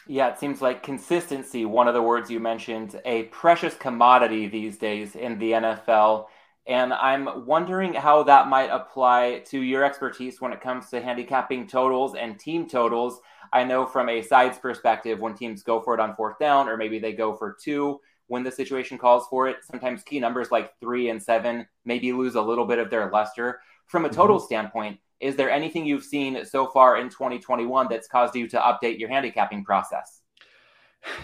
[0.06, 4.78] Yeah, it seems like consistency, one of the words you mentioned, a precious commodity these
[4.78, 6.26] days in the NFL.
[6.66, 11.66] And I'm wondering how that might apply to your expertise when it comes to handicapping
[11.66, 13.20] totals and team totals.
[13.52, 16.76] I know from a sides perspective, when teams go for it on fourth down, or
[16.76, 18.00] maybe they go for two
[18.30, 22.36] when the situation calls for it, sometimes key numbers like three and seven maybe lose
[22.36, 23.60] a little bit of their luster.
[23.86, 24.46] From a total mm-hmm.
[24.46, 29.00] standpoint, is there anything you've seen so far in 2021 that's caused you to update
[29.00, 30.20] your handicapping process?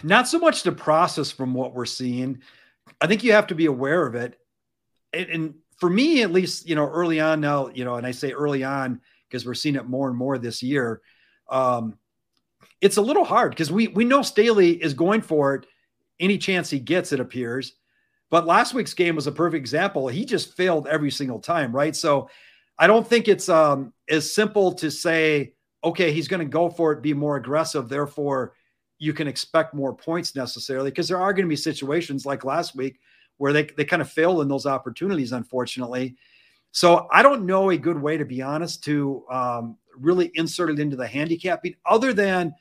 [0.03, 2.42] Not so much the process from what we're seeing.
[3.01, 4.40] I think you have to be aware of it.
[5.12, 8.11] And, and for me, at least, you know, early on now, you know, and I
[8.11, 11.01] say early on because we're seeing it more and more this year.
[11.49, 11.99] Um,
[12.81, 15.66] it's a little hard because we we know Staley is going for it
[16.20, 17.74] any chance he gets, it appears.
[18.31, 20.09] But last week's game was a perfect example.
[20.09, 21.94] He just failed every single time, right?
[21.94, 22.29] So
[22.79, 26.92] I don't think it's um, as simple to say, okay, he's going to go for
[26.92, 27.88] it, be more aggressive.
[27.88, 28.55] Therefore,
[28.98, 32.74] you can expect more points necessarily because there are going to be situations like last
[32.74, 32.98] week
[33.37, 36.16] where they, they kind of fail in those opportunities, unfortunately.
[36.72, 40.81] So I don't know a good way, to be honest, to um, really insert it
[40.81, 42.55] into the handicapping other than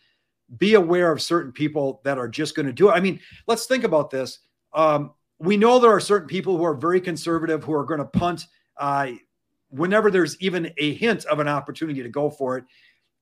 [0.58, 2.94] be aware of certain people that are just going to do it.
[2.94, 4.40] I mean, let's think about this.
[4.74, 8.06] Um, we know there are certain people who are very conservative who are going to
[8.06, 8.46] punt
[8.78, 9.12] uh,
[9.70, 12.66] whenever there's even a hint of an opportunity to go for it.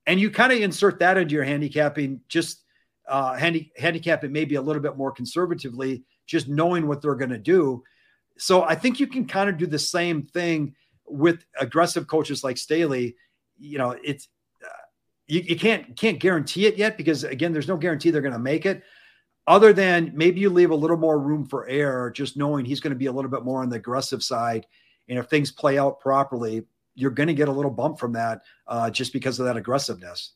[0.06, 2.64] And you kind of insert that into your handicapping, just
[3.08, 7.30] uh, handy, handicap it maybe a little bit more conservatively, just knowing what they're going
[7.30, 7.84] to do.
[8.38, 12.58] So I think you can kind of do the same thing with aggressive coaches like
[12.58, 13.16] Staley.
[13.58, 14.28] You know, it's
[15.28, 18.40] you, you can't can't guarantee it yet because again, there's no guarantee they're going to
[18.40, 18.84] make it.
[19.46, 22.94] Other than maybe you leave a little more room for error, just knowing he's going
[22.94, 24.66] to be a little bit more on the aggressive side
[25.10, 26.64] and if things play out properly,
[26.96, 30.34] you're going to get a little bump from that uh, just because of that aggressiveness.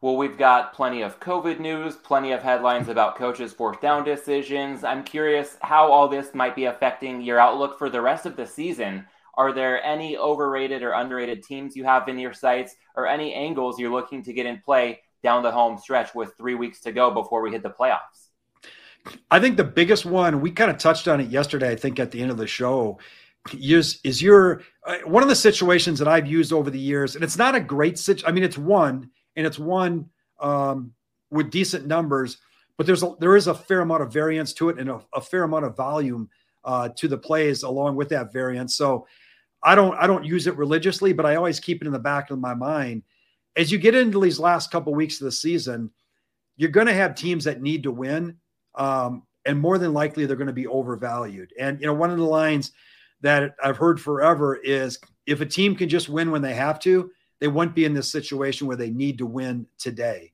[0.00, 4.84] Well, we've got plenty of COVID news, plenty of headlines about coaches' fourth down decisions.
[4.84, 8.46] I'm curious how all this might be affecting your outlook for the rest of the
[8.46, 9.06] season.
[9.36, 13.78] Are there any overrated or underrated teams you have in your sights, or any angles
[13.78, 17.10] you're looking to get in play down the home stretch with three weeks to go
[17.10, 18.28] before we hit the playoffs?
[19.30, 22.10] I think the biggest one, we kind of touched on it yesterday, I think, at
[22.10, 22.98] the end of the show,
[23.52, 27.22] is is your uh, one of the situations that I've used over the years, and
[27.22, 28.28] it's not a great situation.
[28.28, 30.92] I mean, it's one, and it's one um,
[31.30, 32.38] with decent numbers,
[32.76, 35.20] but there's a, there is a fair amount of variance to it and a, a
[35.20, 36.28] fair amount of volume
[36.64, 38.74] uh, to the plays along with that variance.
[38.74, 39.06] So
[39.66, 42.30] I don't I don't use it religiously, but I always keep it in the back
[42.30, 43.02] of my mind.
[43.56, 45.90] As you get into these last couple of weeks of the season,
[46.56, 48.36] you're going to have teams that need to win,
[48.76, 51.52] um, and more than likely they're going to be overvalued.
[51.58, 52.72] And you know, one of the lines
[53.22, 57.10] that I've heard forever is if a team can just win when they have to,
[57.40, 60.32] they wouldn't be in this situation where they need to win today.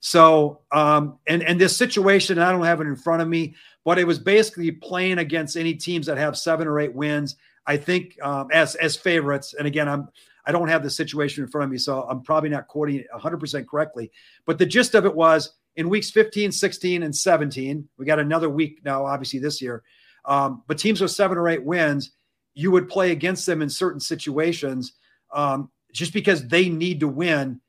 [0.00, 4.00] So, um, and and this situation, I don't have it in front of me, but
[4.00, 7.36] it was basically playing against any teams that have seven or eight wins.
[7.66, 9.54] I think um, as as favorites.
[9.56, 10.08] And again, I'm
[10.44, 13.06] I don't have the situation in front of me, so I'm probably not quoting it
[13.14, 14.10] 100% correctly.
[14.44, 17.88] But the gist of it was in weeks 15, 16, and 17.
[17.96, 19.84] We got another week now, obviously this year.
[20.24, 22.10] Um, but teams with seven or eight wins
[22.54, 24.92] you would play against them in certain situations
[25.32, 27.60] um, just because they need to win.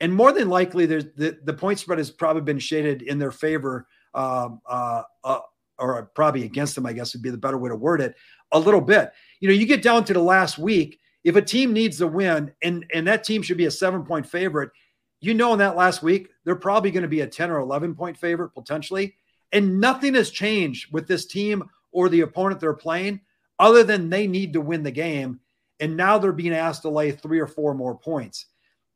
[0.00, 3.86] And more than likely, the, the point spread has probably been shaded in their favor,
[4.14, 5.38] um, uh, uh,
[5.78, 8.16] or probably against them, I guess would be the better way to word it,
[8.50, 9.12] a little bit.
[9.42, 12.52] You know, you get down to the last week, if a team needs to win
[12.62, 14.70] and, and that team should be a seven point favorite,
[15.20, 17.96] you know, in that last week, they're probably going to be a 10 or 11
[17.96, 19.16] point favorite potentially.
[19.50, 23.20] And nothing has changed with this team or the opponent they're playing
[23.58, 25.40] other than they need to win the game.
[25.80, 28.46] And now they're being asked to lay three or four more points.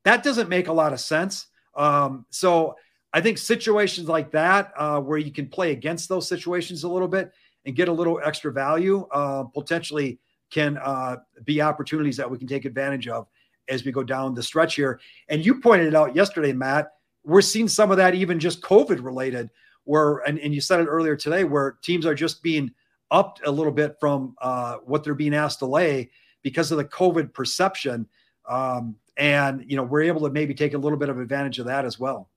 [0.04, 1.48] That doesn't make a lot of sense.
[1.74, 2.76] Um, so
[3.12, 7.08] I think situations like that, uh, where you can play against those situations a little
[7.08, 7.32] bit
[7.64, 12.46] and get a little extra value, uh, potentially can uh, be opportunities that we can
[12.46, 13.26] take advantage of
[13.68, 15.00] as we go down the stretch here.
[15.28, 16.92] And you pointed it out yesterday, Matt.
[17.24, 19.50] We're seeing some of that even just COVID related,
[19.84, 22.70] where, and, and you said it earlier today, where teams are just being
[23.10, 26.10] upped a little bit from uh, what they're being asked to lay
[26.42, 28.06] because of the COVID perception.
[28.48, 31.66] Um, and you know we're able to maybe take a little bit of advantage of
[31.66, 32.28] that as well.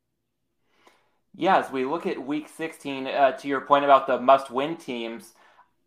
[1.36, 5.36] Yeah, as we look at Week 16, uh, to your point about the must-win teams,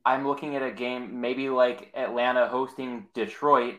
[0.04, 3.76] I'm looking at a game maybe like Atlanta hosting Detroit.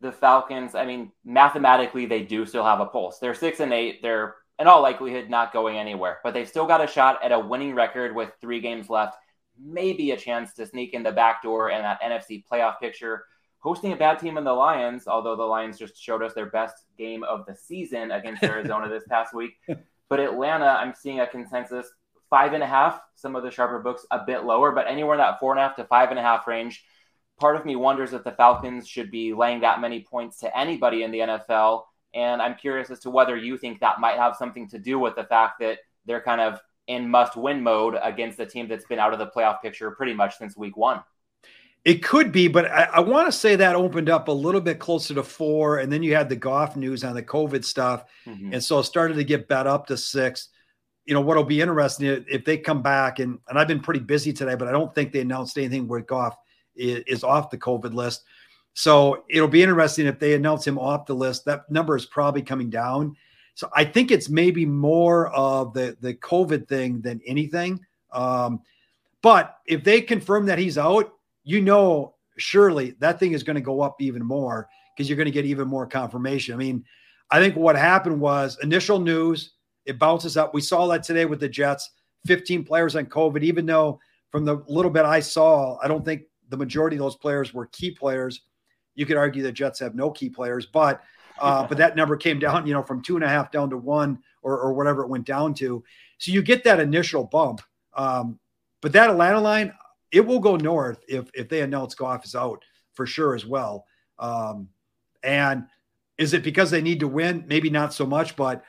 [0.00, 3.18] The Falcons, I mean, mathematically they do still have a pulse.
[3.18, 4.02] They're six and eight.
[4.02, 7.38] They're in all likelihood not going anywhere, but they've still got a shot at a
[7.38, 9.16] winning record with three games left.
[9.58, 13.24] Maybe a chance to sneak in the back door and that NFC playoff picture
[13.66, 16.84] hosting a bad team in the Lions, although the Lions just showed us their best
[16.96, 19.58] game of the season against Arizona this past week.
[20.08, 21.90] But Atlanta, I'm seeing a consensus
[22.30, 23.00] five and a half.
[23.14, 25.62] Some of the sharper books a bit lower, but anywhere in that four and a
[25.62, 26.84] half to five and a half range.
[27.38, 31.02] Part of me wonders if the Falcons should be laying that many points to anybody
[31.02, 31.82] in the NFL.
[32.14, 35.16] And I'm curious as to whether you think that might have something to do with
[35.16, 38.98] the fact that they're kind of in must win mode against a team that's been
[38.98, 41.00] out of the playoff picture pretty much since week one.
[41.84, 44.80] It could be, but I, I want to say that opened up a little bit
[44.80, 48.52] closer to four, and then you had the Goff news on the COVID stuff, mm-hmm.
[48.52, 50.48] and so it started to get bet up to six.
[51.06, 54.32] You know what'll be interesting if they come back, and and I've been pretty busy
[54.32, 56.36] today, but I don't think they announced anything where Goff
[56.74, 58.24] is, off the COVID list.
[58.74, 61.44] So it'll be interesting if they announce him off the list.
[61.46, 63.16] That number is probably coming down.
[63.54, 67.80] So I think it's maybe more of the the COVID thing than anything.
[68.12, 68.60] Um,
[69.22, 71.14] but if they confirm that he's out,
[71.44, 75.26] you know, surely that thing is going to go up even more because you're going
[75.26, 76.54] to get even more confirmation.
[76.54, 76.84] I mean,
[77.30, 79.52] I think what happened was initial news,
[79.86, 80.52] it bounces up.
[80.52, 81.90] We saw that today with the Jets,
[82.26, 86.22] 15 players on COVID, even though from the little bit I saw, I don't think
[86.48, 88.42] the majority of those players were key players.
[88.94, 91.02] You could argue the Jets have no key players, but
[91.38, 93.76] uh, but that number came down, you know, from two and a half down to
[93.76, 95.84] one or, or whatever it went down to.
[96.18, 97.60] So you get that initial bump.
[97.94, 98.38] Um,
[98.80, 99.72] but that Atlanta line,
[100.12, 103.84] it will go north if if they announce Goff is out for sure as well.
[104.18, 104.68] Um,
[105.22, 105.66] and
[106.18, 107.44] is it because they need to win?
[107.46, 108.64] Maybe not so much, but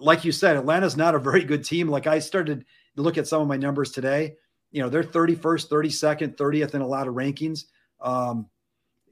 [0.00, 1.88] like you said, Atlanta's not a very good team.
[1.88, 2.64] Like I started
[2.96, 4.36] to look at some of my numbers today.
[4.70, 7.64] You know, they're 31st, 32nd, 30th in a lot of rankings.
[8.00, 8.48] Um,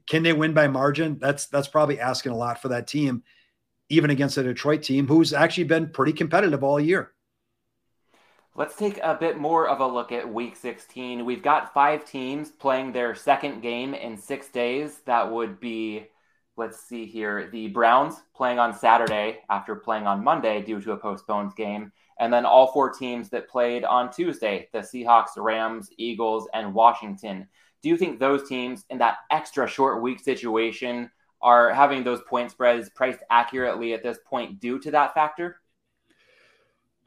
[0.07, 1.17] can they win by margin?
[1.19, 3.23] That's that's probably asking a lot for that team,
[3.89, 7.11] even against a Detroit team who's actually been pretty competitive all year.
[8.57, 11.23] Let's take a bit more of a look at week 16.
[11.25, 15.01] We've got five teams playing their second game in six days.
[15.05, 16.07] That would be,
[16.57, 20.97] let's see here, the Browns playing on Saturday after playing on Monday due to a
[20.97, 21.91] postponed game.
[22.19, 27.47] And then all four teams that played on Tuesday the Seahawks, Rams, Eagles, and Washington.
[27.83, 32.49] Do you think those teams in that extra short week situation are having those point
[32.49, 35.61] spreads priced accurately at this point due to that factor?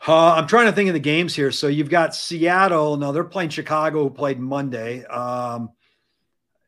[0.07, 1.51] Uh, I'm trying to think of the games here.
[1.51, 2.97] So you've got Seattle.
[2.97, 5.05] Now they're playing Chicago, who played Monday.
[5.05, 5.71] Um,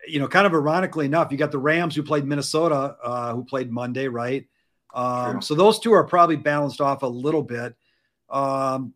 [0.06, 3.44] you know, kind of ironically enough, you got the Rams who played Minnesota, uh, who
[3.44, 4.46] played Monday, right?
[4.94, 7.74] Um, so those two are probably balanced off a little bit.
[8.28, 8.94] Um,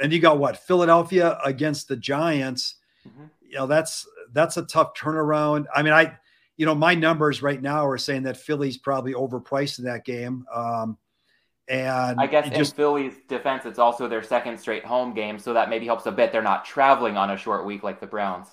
[0.00, 2.76] and you got what Philadelphia against the Giants.
[3.06, 3.24] Mm-hmm.
[3.48, 5.66] You know, that's that's a tough turnaround.
[5.74, 6.18] I mean, I,
[6.56, 10.46] you know, my numbers right now are saying that Philly's probably overpriced in that game.
[10.52, 10.98] Um,
[11.68, 15.52] and I guess in just, Philly's defense, it's also their second straight home game, so
[15.52, 16.32] that maybe helps a bit.
[16.32, 18.48] They're not traveling on a short week like the Browns.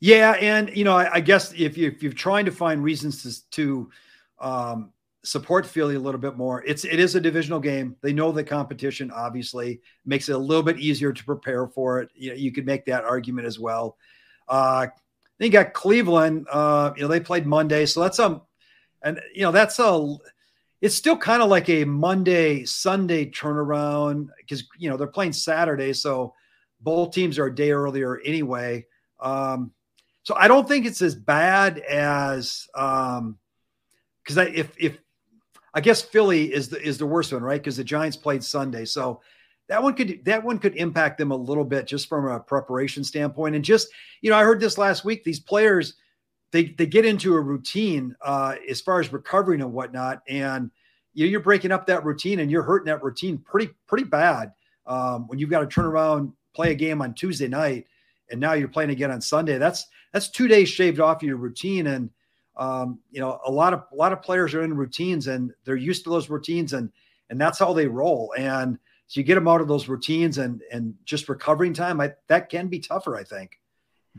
[0.00, 3.22] Yeah, and you know, I, I guess if you if you're trying to find reasons
[3.22, 3.90] to, to
[4.38, 4.92] um,
[5.24, 7.96] support Philly a little bit more, it's it is a divisional game.
[8.00, 12.10] They know the competition obviously makes it a little bit easier to prepare for it.
[12.14, 13.96] You, know, you could make that argument as well.
[14.46, 14.86] Uh,
[15.38, 16.46] then you got Cleveland.
[16.50, 18.42] Uh, you know, they played Monday, so that's um,
[19.02, 20.16] and you know that's a
[20.80, 25.92] it's still kind of like a Monday, Sunday turnaround because you know they're playing Saturday,
[25.92, 26.34] so
[26.80, 28.86] both teams are a day earlier anyway.
[29.18, 29.72] Um,
[30.28, 33.38] so I don't think it's as bad as um,
[34.22, 34.98] because I if if
[35.72, 37.58] I guess Philly is the is the worst one, right?
[37.58, 39.22] Because the Giants played Sunday, so
[39.68, 43.04] that one could that one could impact them a little bit just from a preparation
[43.04, 43.54] standpoint.
[43.54, 43.88] And just
[44.20, 45.24] you know, I heard this last week.
[45.24, 45.94] These players
[46.52, 50.70] they they get into a routine uh, as far as recovering and whatnot, and
[51.14, 54.52] you know, you're breaking up that routine and you're hurting that routine pretty pretty bad
[54.86, 57.86] um, when you've got to turn around play a game on Tuesday night
[58.30, 59.58] and now you're playing again on Sunday.
[59.58, 62.10] That's that's two days shaved off your routine, and
[62.56, 65.76] um, you know a lot of a lot of players are in routines and they're
[65.76, 66.90] used to those routines and
[67.30, 68.34] and that's how they roll.
[68.36, 72.00] And so you get them out of those routines and and just recovering time.
[72.00, 73.58] I, that can be tougher, I think.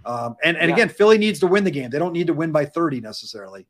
[0.05, 0.76] Um, and and yeah.
[0.76, 1.89] again, Philly needs to win the game.
[1.89, 3.68] They don't need to win by 30 necessarily.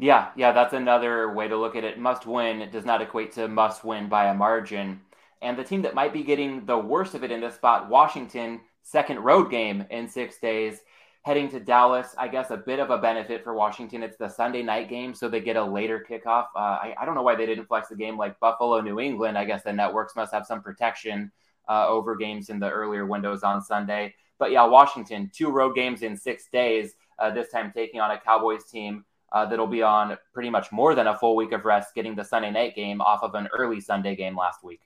[0.00, 1.98] Yeah, yeah, that's another way to look at it.
[1.98, 5.00] Must win does not equate to must win by a margin.
[5.42, 8.60] And the team that might be getting the worst of it in this spot, Washington,
[8.82, 10.80] second road game in six days,
[11.22, 12.14] heading to Dallas.
[12.18, 14.02] I guess a bit of a benefit for Washington.
[14.02, 16.46] It's the Sunday night game, so they get a later kickoff.
[16.56, 19.36] Uh, I, I, don't know why they didn't flex the game like Buffalo, New England.
[19.36, 21.30] I guess the networks must have some protection
[21.68, 24.14] uh, over games in the earlier windows on Sunday.
[24.38, 28.18] But yeah, Washington, two road games in six days, uh, this time taking on a
[28.18, 31.94] Cowboys team uh, that'll be on pretty much more than a full week of rest,
[31.94, 34.80] getting the Sunday night game off of an early Sunday game last week.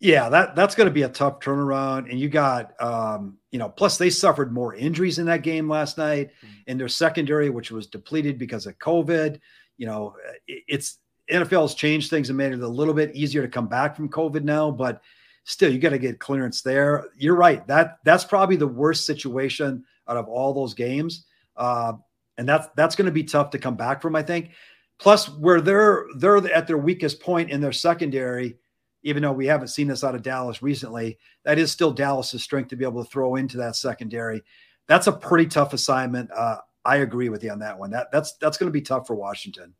[0.00, 2.10] Yeah, that that's going to be a tough turnaround.
[2.10, 5.98] And you got, um, you know, plus they suffered more injuries in that game last
[5.98, 6.54] night mm-hmm.
[6.66, 9.38] in their secondary, which was depleted because of COVID.
[9.76, 10.98] You know, it's
[11.30, 14.08] NFL has changed things and made it a little bit easier to come back from
[14.08, 15.02] COVID now, but
[15.44, 17.06] still, you got to get clearance there.
[17.16, 17.66] You're right.
[17.66, 21.26] That that's probably the worst situation out of all those games,
[21.56, 21.92] uh,
[22.38, 24.16] and that's that's going to be tough to come back from.
[24.16, 24.50] I think.
[24.98, 28.56] Plus, where they're they're at their weakest point in their secondary
[29.02, 32.68] even though we haven't seen this out of Dallas recently, that is still Dallas's strength
[32.68, 34.42] to be able to throw into that secondary.
[34.86, 36.30] That's a pretty tough assignment.
[36.30, 37.90] Uh, I agree with you on that one.
[37.90, 39.74] That that's that's going to be tough for Washington.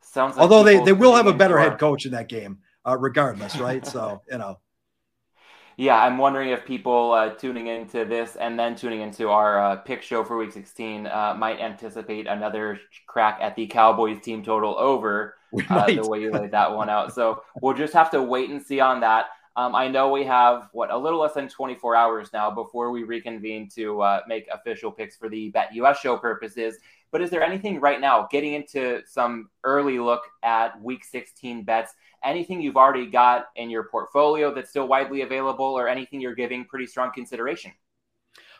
[0.00, 2.96] Sounds like although they they will have a better head coach in that game, uh,
[2.98, 3.86] regardless, right?
[3.86, 4.58] so you know
[5.78, 9.76] yeah, I'm wondering if people uh, tuning into this and then tuning into our uh,
[9.76, 14.76] pick show for Week 16 uh, might anticipate another crack at the Cowboys team total
[14.76, 15.36] over
[15.70, 17.14] uh, the way you laid that one out.
[17.14, 19.26] So we'll just have to wait and see on that.
[19.56, 23.02] Um, I know we have what a little less than 24 hours now before we
[23.02, 26.76] reconvene to uh, make official picks for the BetUS show purposes.
[27.10, 31.94] But is there anything right now, getting into some early look at Week 16 bets?
[32.24, 36.64] anything you've already got in your portfolio that's still widely available or anything you're giving
[36.64, 37.72] pretty strong consideration?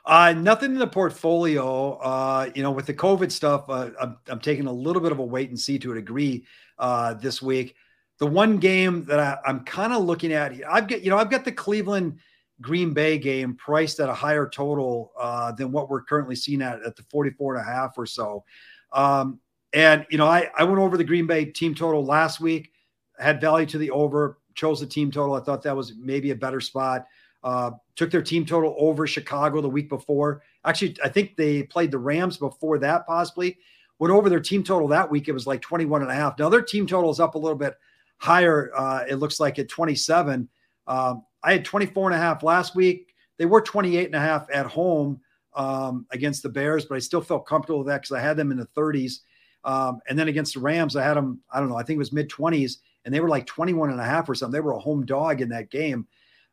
[0.05, 1.93] Uh, nothing in the portfolio.
[1.99, 5.19] Uh, you know, with the COVID stuff, uh, I'm, I'm taking a little bit of
[5.19, 6.45] a wait and see to a degree
[6.79, 7.75] uh, this week.
[8.19, 11.31] The one game that I, I'm kind of looking at, I've got, you know, I've
[11.31, 12.19] got the Cleveland
[12.61, 16.83] Green Bay game priced at a higher total uh, than what we're currently seeing at
[16.83, 18.45] at the 44 and a half or so.
[18.93, 19.39] Um,
[19.73, 22.73] and you know, I I went over the Green Bay team total last week
[23.19, 25.35] had value to the over, chose the team total.
[25.35, 27.07] I thought that was maybe a better spot.
[27.45, 30.43] Uh, took their team total over Chicago the week before.
[30.65, 33.59] Actually, I think they played the Rams before that, possibly.
[33.99, 35.29] Went over their team total that week.
[35.29, 36.39] It was like 21 and a half.
[36.39, 37.75] Now their team total is up a little bit
[38.19, 38.71] higher.
[38.77, 40.49] Uh, it looks like at 27.
[40.87, 43.15] Um, I had 24 and a half last week.
[43.37, 45.21] They were 28 and a half at home
[45.55, 48.51] um, against the Bears, but I still felt comfortable with that because I had them
[48.51, 49.21] in the 30s.
[49.65, 51.99] Um, and then against the Rams, I had them, I don't know, I think it
[51.99, 54.53] was mid 20s and they were like 21 and a half or something.
[54.53, 56.07] They were a home dog in that game.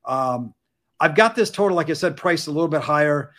[0.06, 0.54] Um,
[1.00, 3.32] I've got this total, like I said, priced a little bit higher.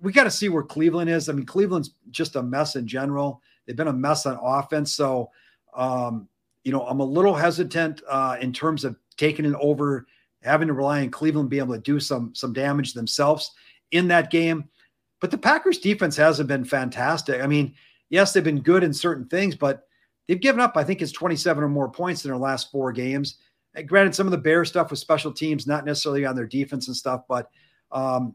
[0.00, 1.28] We got to see where Cleveland is.
[1.28, 3.40] I mean, Cleveland's just a mess in general.
[3.66, 4.92] They've been a mess on offense.
[4.92, 5.30] So,
[5.74, 6.28] um,
[6.64, 10.06] you know, I'm a little hesitant uh, in terms of taking it over,
[10.42, 13.52] having to rely on Cleveland being able to do some some damage themselves
[13.92, 14.68] in that game.
[15.20, 17.40] But the Packers defense hasn't been fantastic.
[17.40, 17.74] I mean,
[18.10, 19.86] yes, they've been good in certain things, but
[20.26, 23.36] They've given up, I think it's 27 or more points in their last four games.
[23.74, 26.88] And granted, some of the Bear stuff with special teams, not necessarily on their defense
[26.88, 27.48] and stuff, but
[27.90, 28.34] um,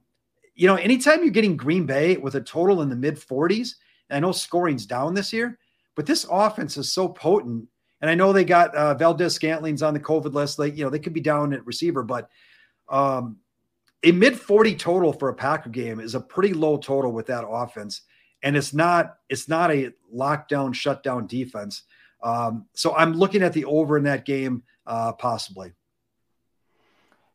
[0.56, 3.76] you know, anytime you're getting Green Bay with a total in the mid 40s,
[4.10, 5.60] I know scoring's down this year,
[5.96, 7.68] but this offense is so potent.
[8.02, 10.60] And I know they got uh, Valdes-Scantling's on the COVID list.
[10.60, 12.30] Like, you know, they could be down at receiver, but
[12.90, 13.38] um,
[14.04, 17.46] a mid 40 total for a Packer game is a pretty low total with that
[17.48, 18.02] offense
[18.44, 21.84] and it's not it's not a lockdown shutdown defense.
[22.24, 25.74] Um, so I'm looking at the over in that game uh, possibly.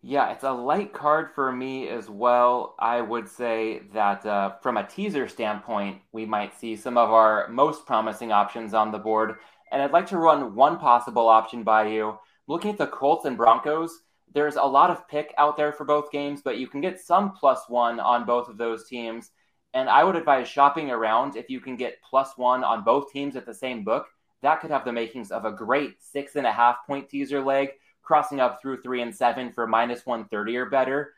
[0.04, 2.74] Yeah, it's a light card for me as well.
[2.80, 7.46] I would say that uh, from a teaser standpoint, we might see some of our
[7.48, 9.36] most promising options on the board.
[9.70, 12.18] And I'd like to run one possible option by you.
[12.48, 14.00] Looking at the Colts and Broncos,
[14.34, 17.32] there's a lot of pick out there for both games, but you can get some
[17.32, 19.30] plus one on both of those teams.
[19.72, 23.36] And I would advise shopping around if you can get plus one on both teams
[23.36, 24.06] at the same book.
[24.42, 27.70] That could have the makings of a great six and a half point teaser leg,
[28.02, 31.14] crossing up through three and seven for minus 130 or better.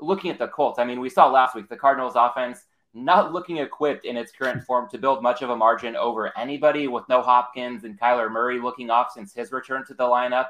[0.00, 2.64] Looking at the Colts, I mean, we saw last week the Cardinals offense
[2.96, 6.88] not looking equipped in its current form to build much of a margin over anybody
[6.88, 10.48] with no Hopkins and Kyler Murray looking off since his return to the lineup.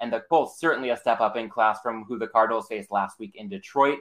[0.00, 3.18] And the Colts certainly a step up in class from who the Cardinals faced last
[3.18, 3.98] week in Detroit.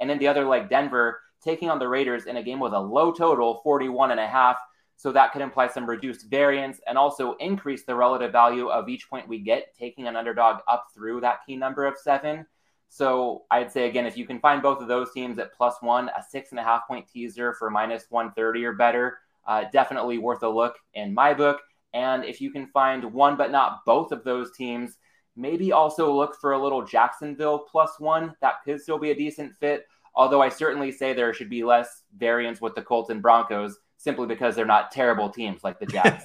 [0.00, 2.80] And then the other leg, Denver, taking on the Raiders in a game with a
[2.80, 4.58] low total, 41 and a half.
[4.96, 9.08] So that could imply some reduced variance and also increase the relative value of each
[9.10, 12.46] point we get, taking an underdog up through that key number of seven.
[12.88, 16.08] So I'd say again, if you can find both of those teams at plus one,
[16.08, 20.42] a six and a half point teaser for minus 130 or better, uh, definitely worth
[20.42, 21.60] a look in my book.
[21.92, 24.96] And if you can find one but not both of those teams,
[25.36, 28.34] maybe also look for a little Jacksonville plus one.
[28.40, 29.86] That could still be a decent fit
[30.16, 34.26] Although I certainly say there should be less variance with the Colts and Broncos simply
[34.26, 36.24] because they're not terrible teams like the Jags.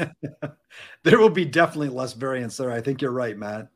[1.03, 2.71] there will be definitely less variance there.
[2.71, 3.69] I think you're right, Matt.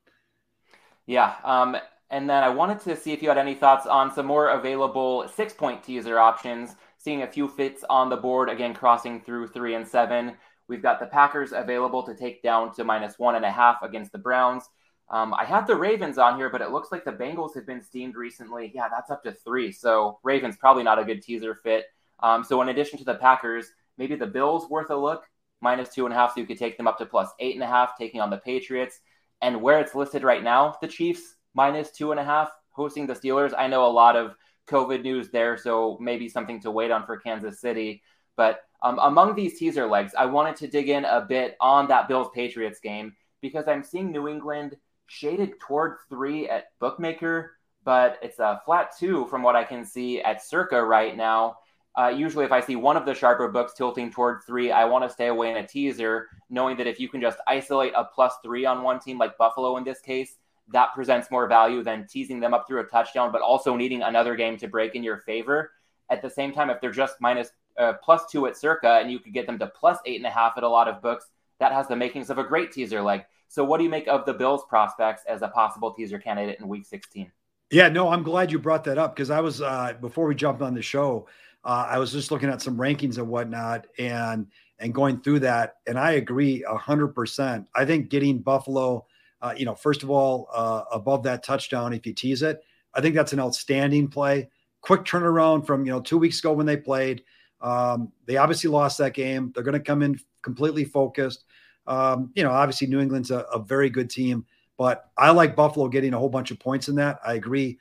[1.06, 1.36] Yeah.
[1.44, 1.78] Um,
[2.10, 5.28] and then I wanted to see if you had any thoughts on some more available
[5.36, 9.76] six point teaser options, seeing a few fits on the board, again, crossing through three
[9.76, 10.36] and seven.
[10.68, 14.12] We've got the Packers available to take down to minus one and a half against
[14.12, 14.64] the Browns.
[15.10, 17.82] Um, I had the Ravens on here, but it looks like the Bengals have been
[17.82, 18.72] steamed recently.
[18.74, 19.72] Yeah, that's up to three.
[19.72, 21.86] So Ravens probably not a good teaser fit.
[22.22, 23.68] Um, so in addition to the Packers,
[23.98, 25.24] maybe the Bills worth a look,
[25.62, 27.64] minus two and a half, so you could take them up to plus eight and
[27.64, 29.00] a half, taking on the Patriots.
[29.42, 33.14] And where it's listed right now, the Chiefs minus two and a half, hosting the
[33.14, 33.54] Steelers.
[33.58, 34.36] I know a lot of
[34.68, 38.02] COVID news there, so maybe something to wait on for Kansas City.
[38.36, 42.08] But um, among these teaser legs, I wanted to dig in a bit on that
[42.08, 44.76] Bills Patriots game because I'm seeing New England
[45.08, 50.22] shaded toward three at Bookmaker, but it's a flat two from what I can see
[50.22, 51.58] at Circa right now.
[51.98, 55.06] Uh, usually, if I see one of the sharper books tilting toward three, I want
[55.06, 58.34] to stay away in a teaser, knowing that if you can just isolate a plus
[58.44, 60.36] three on one team, like Buffalo in this case,
[60.74, 64.36] that presents more value than teasing them up through a touchdown, but also needing another
[64.36, 65.72] game to break in your favor.
[66.10, 69.20] At the same time, if they're just minus uh, plus two at Circa and you
[69.20, 71.26] could get them to plus eight and a half at a lot of books,
[71.60, 73.24] that has the makings of a great teaser leg.
[73.48, 76.68] So, what do you make of the Bills' prospects as a possible teaser candidate in
[76.68, 77.32] Week 16?
[77.72, 80.62] Yeah, no, I'm glad you brought that up because I was uh, before we jumped
[80.62, 81.28] on the show,
[81.66, 84.48] uh, I was just looking at some rankings and whatnot, and
[84.78, 87.68] and going through that, and I agree hundred percent.
[87.74, 89.06] I think getting Buffalo,
[89.42, 92.64] uh, you know, first of all, uh, above that touchdown if you tease it,
[92.94, 94.50] I think that's an outstanding play.
[94.82, 97.24] Quick turnaround from you know two weeks ago when they played.
[97.62, 99.52] Um, they obviously lost that game.
[99.56, 101.46] They're going to come in completely focused.
[101.88, 104.46] Um, you know, obviously New England's a, a, very good team,
[104.78, 107.20] but I like Buffalo getting a whole bunch of points in that.
[107.26, 107.80] I agree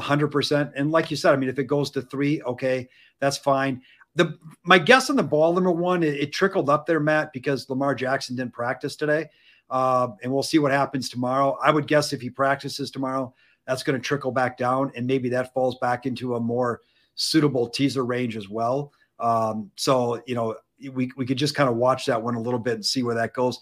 [0.00, 0.72] hundred percent.
[0.76, 2.88] And like you said, I mean, if it goes to three, okay,
[3.20, 3.82] that's fine.
[4.16, 7.68] The my guess on the ball number one, it, it trickled up there, Matt, because
[7.68, 9.28] Lamar Jackson didn't practice today.
[9.70, 11.58] Uh, and we'll see what happens tomorrow.
[11.62, 13.34] I would guess if he practices tomorrow,
[13.66, 16.82] that's going to trickle back down, and maybe that falls back into a more
[17.14, 18.92] suitable teaser range as well.
[19.18, 20.56] Um, so you know,
[20.92, 23.14] we we could just kind of watch that one a little bit and see where
[23.14, 23.58] that goes.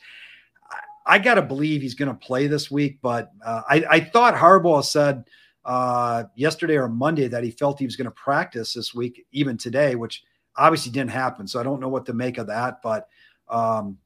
[0.70, 4.00] I, I got to believe he's going to play this week, but uh, I, I
[4.00, 5.24] thought Harbaugh said
[5.64, 9.56] uh, yesterday or Monday that he felt he was going to practice this week, even
[9.56, 10.24] today, which
[10.56, 11.46] obviously didn't happen.
[11.46, 13.08] So I don't know what to make of that, but
[13.48, 13.98] um,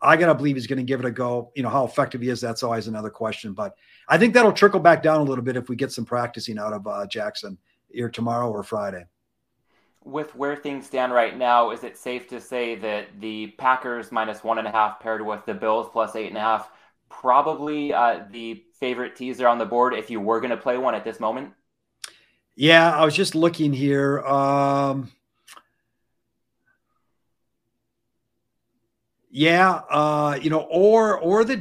[0.00, 1.52] I got to believe he's going to give it a go.
[1.54, 3.52] You know, how effective he is, that's always another question.
[3.52, 3.76] But
[4.08, 6.72] I think that'll trickle back down a little bit if we get some practicing out
[6.72, 7.58] of uh, Jackson
[7.92, 9.04] either tomorrow or Friday
[10.06, 14.44] with where things stand right now, is it safe to say that the Packers minus
[14.44, 16.70] one and a half paired with the Bills plus eight and a half,
[17.08, 20.94] probably uh, the favorite teaser on the board if you were going to play one
[20.94, 21.52] at this moment?
[22.54, 24.20] Yeah, I was just looking here.
[24.20, 25.10] Um,
[29.30, 31.56] yeah, uh, you know, or or the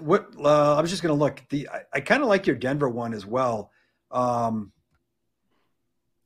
[0.00, 0.34] what?
[0.38, 1.42] Uh, I was just going to look.
[1.48, 3.70] The I, I kind of like your Denver one as well.
[4.10, 4.72] Um,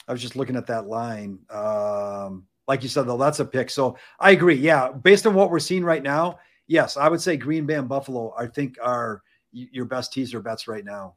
[0.09, 1.39] I was just looking at that line.
[1.49, 3.71] Um, like you said, though, that's a pick.
[3.71, 4.57] So I agree.
[4.57, 7.89] Yeah, based on what we're seeing right now, yes, I would say Green Bay and
[7.89, 8.35] Buffalo.
[8.37, 9.23] I think are
[9.53, 11.15] your best teaser bets right now.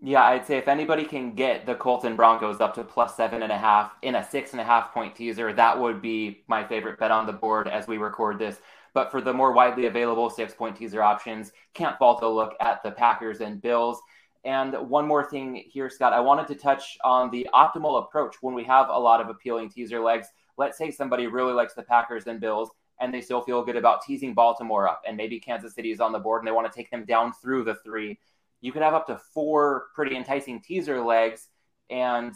[0.00, 3.42] Yeah, I'd say if anybody can get the Colts and Broncos up to plus seven
[3.42, 6.64] and a half in a six and a half point teaser, that would be my
[6.64, 8.60] favorite bet on the board as we record this.
[8.94, 12.82] But for the more widely available six point teaser options, can't fault a look at
[12.84, 14.00] the Packers and Bills.
[14.44, 18.54] And one more thing here, Scott, I wanted to touch on the optimal approach when
[18.54, 20.28] we have a lot of appealing teaser legs.
[20.56, 24.02] Let's say somebody really likes the Packers and Bills, and they still feel good about
[24.02, 26.76] teasing Baltimore up, and maybe Kansas City is on the board and they want to
[26.76, 28.18] take them down through the three.
[28.60, 31.46] You could have up to four pretty enticing teaser legs.
[31.90, 32.34] And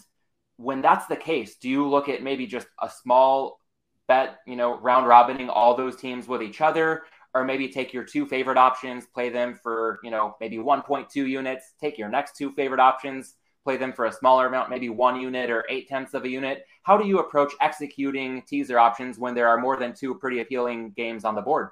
[0.57, 3.59] when that's the case, do you look at maybe just a small
[4.07, 7.03] bet, you know, round robining all those teams with each other?
[7.35, 11.73] or maybe take your two favorite options, play them for, you know, maybe 1.2 units,
[11.81, 13.35] take your next two favorite options,
[13.65, 16.67] play them for a smaller amount, maybe one unit or eight tenths of a unit.
[16.83, 20.91] How do you approach executing teaser options when there are more than two pretty appealing
[20.97, 21.71] games on the board?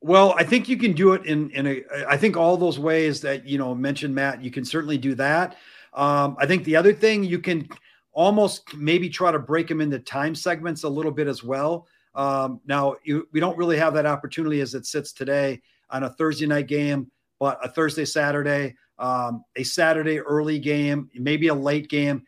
[0.00, 1.82] Well, I think you can do it in in a.
[2.08, 4.42] I think all those ways that you know mentioned, Matt.
[4.42, 5.56] You can certainly do that.
[5.94, 7.68] Um, I think the other thing you can
[8.12, 11.86] almost maybe try to break them into time segments a little bit as well.
[12.14, 16.10] Um, now, you, we don't really have that opportunity as it sits today on a
[16.10, 21.88] Thursday night game, but a Thursday, Saturday, um, a Saturday early game, maybe a late
[21.88, 22.22] game,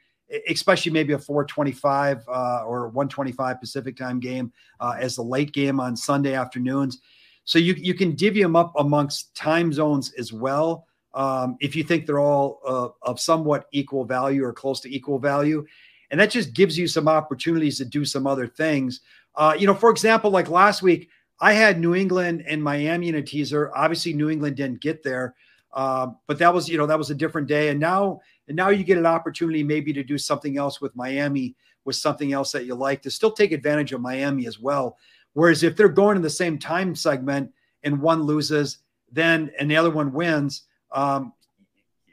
[0.49, 5.79] especially maybe a 425 uh, or 125 Pacific time game uh, as the late game
[5.79, 7.01] on Sunday afternoons.
[7.45, 10.87] So you, you can divvy them up amongst time zones as well.
[11.14, 15.18] Um, if you think they're all uh, of somewhat equal value or close to equal
[15.18, 15.66] value.
[16.11, 19.01] and that just gives you some opportunities to do some other things.
[19.35, 21.11] Uh, you know, for example, like last week,
[21.41, 23.73] I had New England and Miami in a teaser.
[23.75, 25.35] Obviously, New England didn't get there,
[25.73, 27.68] uh, but that was you know that was a different day.
[27.68, 31.55] And now and now you get an opportunity maybe to do something else with Miami
[31.85, 34.97] with something else that you like to still take advantage of Miami as well.
[35.33, 37.51] Whereas if they're going in the same time segment
[37.83, 38.79] and one loses,
[39.11, 40.62] then and the other one wins,
[40.93, 41.33] um,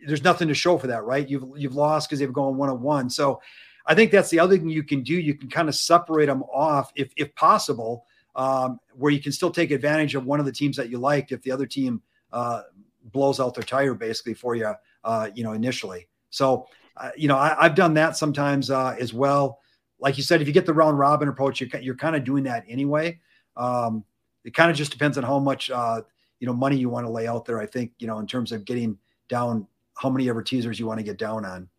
[0.08, 1.28] there's nothing to show for that, right?
[1.28, 3.10] You've you've lost because they've gone one on one.
[3.10, 3.42] So
[3.86, 5.14] I think that's the other thing you can do.
[5.14, 8.06] You can kind of separate them off if if possible
[8.36, 11.32] um, where you can still take advantage of one of the teams that you liked
[11.32, 12.02] if the other team
[12.32, 12.62] uh,
[13.06, 14.74] blows out their tire basically for you,
[15.04, 16.08] uh, you know, initially.
[16.30, 19.60] So, uh, you know, I, have done that sometimes uh, as well.
[20.00, 22.44] Like you said, if you get the round robin approach, you're, you're kind of doing
[22.44, 23.20] that anyway.
[23.58, 24.04] Um,
[24.44, 26.02] it kind of just depends on how much, uh,
[26.40, 27.60] you know, money you want to lay out there.
[27.60, 28.98] I think, you know, in terms of getting
[29.28, 31.70] down how many ever teasers you want to get down on.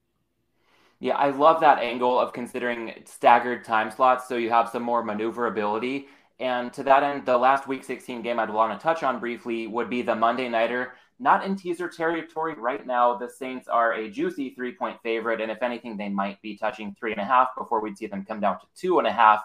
[1.00, 5.02] Yeah, I love that angle of considering staggered time slots so you have some more
[5.02, 6.08] maneuverability.
[6.38, 9.66] And to that end, the last week 16 game I'd want to touch on briefly
[9.66, 10.92] would be the Monday Nighter.
[11.22, 13.14] Not in teaser territory right now.
[13.14, 15.42] The Saints are a juicy three point favorite.
[15.42, 18.24] And if anything, they might be touching three and a half before we'd see them
[18.24, 19.42] come down to two and a half.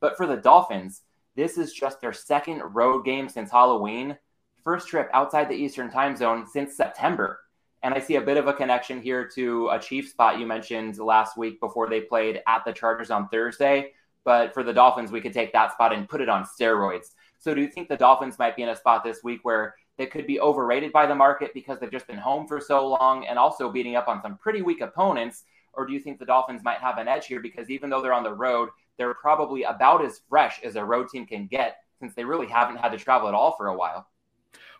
[0.00, 1.02] But for the Dolphins,
[1.36, 4.16] this is just their second road game since Halloween,
[4.64, 7.40] first trip outside the Eastern time zone since September.
[7.82, 10.98] And I see a bit of a connection here to a Chief spot you mentioned
[10.98, 13.92] last week before they played at the Chargers on Thursday.
[14.24, 17.14] But for the Dolphins, we could take that spot and put it on steroids.
[17.38, 20.06] So do you think the Dolphins might be in a spot this week where they
[20.06, 23.38] could be overrated by the market because they've just been home for so long and
[23.38, 25.44] also beating up on some pretty weak opponents?
[25.74, 28.12] Or do you think the Dolphins might have an edge here because even though they're
[28.12, 32.14] on the road, they're probably about as fresh as a road team can get since
[32.14, 34.08] they really haven't had to travel at all for a while?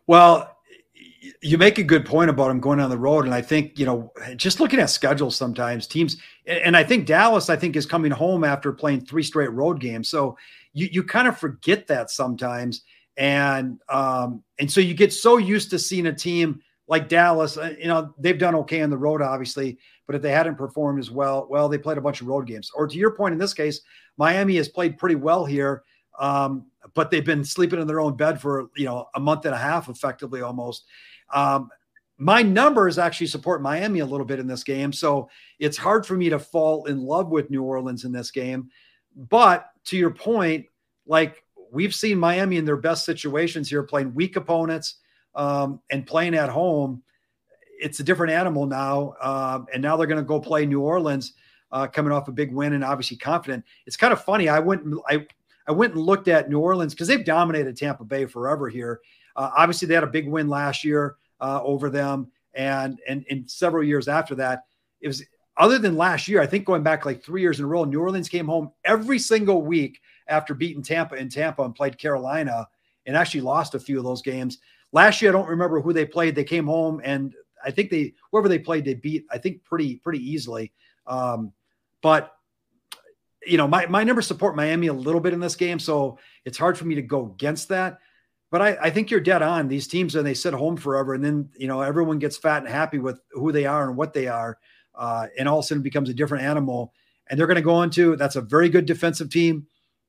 [0.07, 0.57] Well,
[1.43, 3.87] you make a good point about them going on the road, and I think you
[3.87, 6.17] know, just looking at schedules, sometimes teams,
[6.47, 10.09] and I think Dallas, I think, is coming home after playing three straight road games.
[10.09, 10.37] So
[10.73, 12.83] you you kind of forget that sometimes,
[13.19, 17.59] and um, and so you get so used to seeing a team like Dallas.
[17.59, 21.01] Uh, you know, they've done okay on the road, obviously, but if they hadn't performed
[21.01, 22.71] as well, well, they played a bunch of road games.
[22.75, 23.81] Or to your point, in this case,
[24.17, 25.83] Miami has played pretty well here.
[26.19, 29.55] Um, but they've been sleeping in their own bed for you know a month and
[29.55, 30.85] a half, effectively almost.
[31.35, 31.71] Um,
[32.19, 36.17] my numbers actually support Miami a little bit in this game, so it's hard for
[36.17, 38.71] me to fall in love with New Orleans in this game.
[39.15, 40.67] But to your point,
[41.07, 44.97] like we've seen Miami in their best situations here, playing weak opponents
[45.35, 47.03] um, and playing at home.
[47.81, 51.35] It's a different animal now, um, and now they're going to go play New Orleans,
[51.71, 53.65] uh, coming off a big win and obviously confident.
[53.87, 54.49] It's kind of funny.
[54.49, 55.27] I went, I
[55.69, 59.01] I went and looked at New Orleans because they've dominated Tampa Bay forever here.
[59.37, 63.47] Uh, obviously, they had a big win last year uh, over them, and and in
[63.47, 64.65] several years after that,
[65.01, 65.23] it was
[65.57, 66.41] other than last year.
[66.41, 69.19] I think going back like three years in a row, New Orleans came home every
[69.19, 72.69] single week after beating Tampa in Tampa and played Carolina,
[73.07, 74.59] and actually lost a few of those games.
[74.93, 76.35] Last year, I don't remember who they played.
[76.35, 79.27] They came home and I think they whoever they played, they beat.
[79.31, 80.73] I think pretty pretty easily.
[81.07, 81.53] Um,
[82.03, 82.35] but
[83.47, 86.59] you know, my, my numbers support Miami a little bit in this game, so it's
[86.59, 87.99] hard for me to go against that.
[88.51, 89.69] But I, I think you're dead on.
[89.69, 92.69] These teams, and they sit home forever, and then you know everyone gets fat and
[92.69, 94.59] happy with who they are and what they are,
[94.95, 96.93] uh, and all of a sudden becomes a different animal.
[97.31, 99.67] And they're going to go into that's a very good defensive team,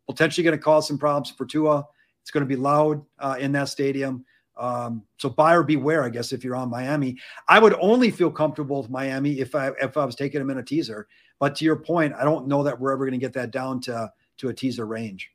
[0.09, 1.85] potentially going to cause some problems for Tua.
[2.21, 4.25] It's going to be loud uh, in that stadium.
[4.57, 7.17] Um, so buyer beware, I guess, if you're on Miami.
[7.47, 10.57] I would only feel comfortable with Miami if I if I was taking them in
[10.57, 11.07] a teaser.
[11.39, 13.79] But to your point, I don't know that we're ever going to get that down
[13.81, 15.31] to to a teaser range.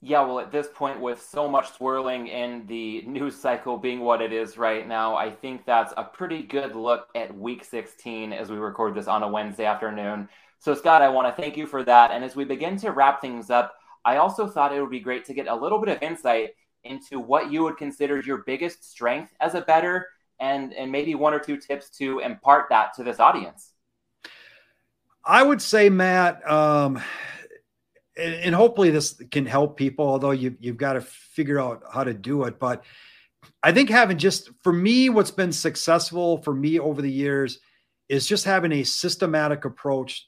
[0.00, 4.22] Yeah, well, at this point, with so much swirling in the news cycle being what
[4.22, 8.48] it is right now, I think that's a pretty good look at week 16 as
[8.48, 10.28] we record this on a Wednesday afternoon.
[10.58, 12.10] So, Scott, I want to thank you for that.
[12.10, 15.24] And as we begin to wrap things up, I also thought it would be great
[15.26, 16.50] to get a little bit of insight
[16.84, 20.08] into what you would consider your biggest strength as a bettor
[20.40, 23.72] and, and maybe one or two tips to impart that to this audience.
[25.24, 27.00] I would say, Matt, um,
[28.16, 32.02] and, and, hopefully this can help people, although you, you've got to figure out how
[32.02, 32.58] to do it.
[32.58, 32.84] But
[33.62, 37.58] I think having just, for me, what's been successful for me over the years
[38.08, 40.26] is just having a systematic approach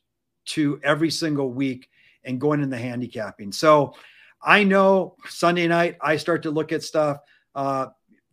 [0.51, 1.89] to every single week
[2.25, 3.53] and going in the handicapping.
[3.53, 3.95] So
[4.43, 7.19] I know Sunday night, I start to look at stuff.
[7.55, 7.87] Uh,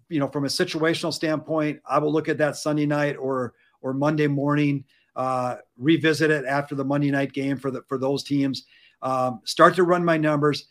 [0.10, 3.94] you know, from a situational standpoint, I will look at that Sunday night or or
[3.94, 4.86] Monday morning
[5.18, 8.66] uh, revisit it after the Monday night game for the for those teams.
[9.02, 10.68] Um, start to run my numbers.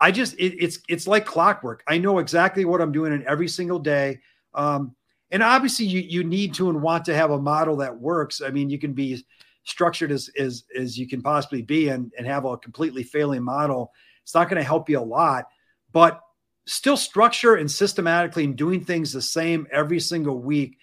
[0.00, 1.82] I just it, it's it's like clockwork.
[1.86, 4.20] I know exactly what I'm doing in every single day.
[4.54, 4.94] Um,
[5.32, 8.40] and obviously, you you need to and want to have a model that works.
[8.40, 9.24] I mean, you can be
[9.68, 13.92] structured as as, as you can possibly be and, and have a completely failing model,
[14.22, 15.46] it's not going to help you a lot.
[15.92, 16.20] But
[16.66, 20.76] still structure and systematically and doing things the same every single week,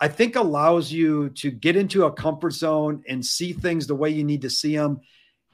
[0.00, 4.10] I think allows you to get into a comfort zone and see things the way
[4.10, 5.00] you need to see them.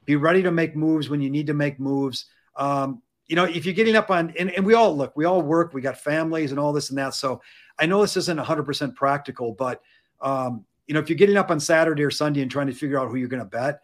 [0.05, 2.27] Be ready to make moves when you need to make moves.
[2.57, 5.43] Um, you know, if you're getting up on, and, and we all look, we all
[5.43, 7.15] work, we got families and all this and that.
[7.15, 7.41] So
[7.79, 9.81] I know this isn't 100% practical, but,
[10.21, 12.99] um, you know, if you're getting up on Saturday or Sunday and trying to figure
[12.99, 13.81] out who you're going to bet,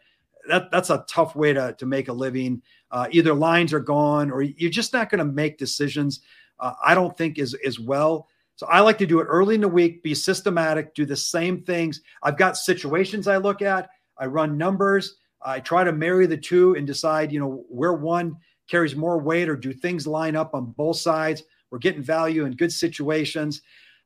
[0.48, 2.62] that that's a tough way to, to make a living.
[2.90, 6.20] Uh, either lines are gone or you're just not going to make decisions.
[6.58, 8.28] Uh, I don't think as, as well.
[8.56, 11.62] So I like to do it early in the week, be systematic, do the same
[11.62, 12.02] things.
[12.22, 13.88] I've got situations I look at.
[14.18, 15.16] I run numbers.
[15.42, 18.36] I try to marry the two and decide, you know, where one
[18.68, 21.42] carries more weight or do things line up on both sides?
[21.70, 23.62] We're getting value in good situations.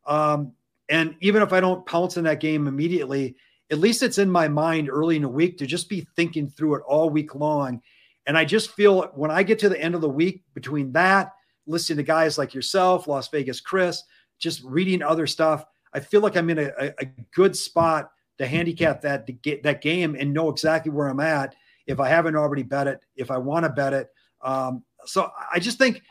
[0.06, 0.52] Um,
[0.88, 3.36] and even if I don't pounce in that game immediately,
[3.70, 6.76] at least it's in my mind early in the week to just be thinking through
[6.76, 7.80] it all week long.
[8.26, 11.32] And I just feel when I get to the end of the week between that,
[11.66, 14.02] listening to guys like yourself, Las Vegas Chris,
[14.38, 19.00] just reading other stuff, I feel like I'm in a, a good spot to handicap
[19.02, 21.54] that to get that game and know exactly where I'm at
[21.86, 24.08] if I haven't already bet it, if I want to bet it,
[24.42, 26.02] um, so I just think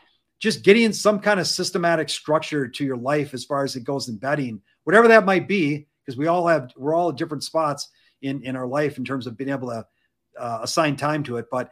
[0.44, 4.10] just getting some kind of systematic structure to your life as far as it goes
[4.10, 7.88] in betting, whatever that might be, because we all have we're all at different spots
[8.20, 9.86] in in our life in terms of being able to
[10.38, 11.46] uh, assign time to it.
[11.50, 11.70] But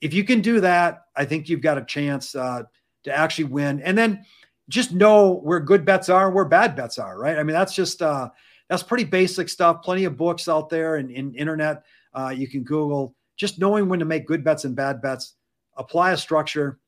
[0.00, 2.62] if you can do that, I think you've got a chance uh,
[3.02, 3.82] to actually win.
[3.82, 4.24] And then
[4.70, 7.18] just know where good bets are and where bad bets are.
[7.18, 7.36] Right?
[7.36, 8.30] I mean, that's just uh,
[8.70, 9.82] that's pretty basic stuff.
[9.82, 11.82] Plenty of books out there and in internet.
[12.14, 13.14] Uh, you can Google.
[13.36, 15.34] Just knowing when to make good bets and bad bets
[15.76, 16.78] apply a structure,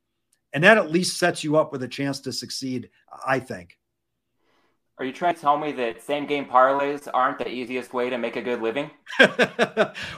[0.56, 2.88] and that at least sets you up with a chance to succeed,
[3.26, 3.76] I think.
[4.98, 8.16] Are you trying to tell me that same game parlays aren't the easiest way to
[8.16, 8.90] make a good living?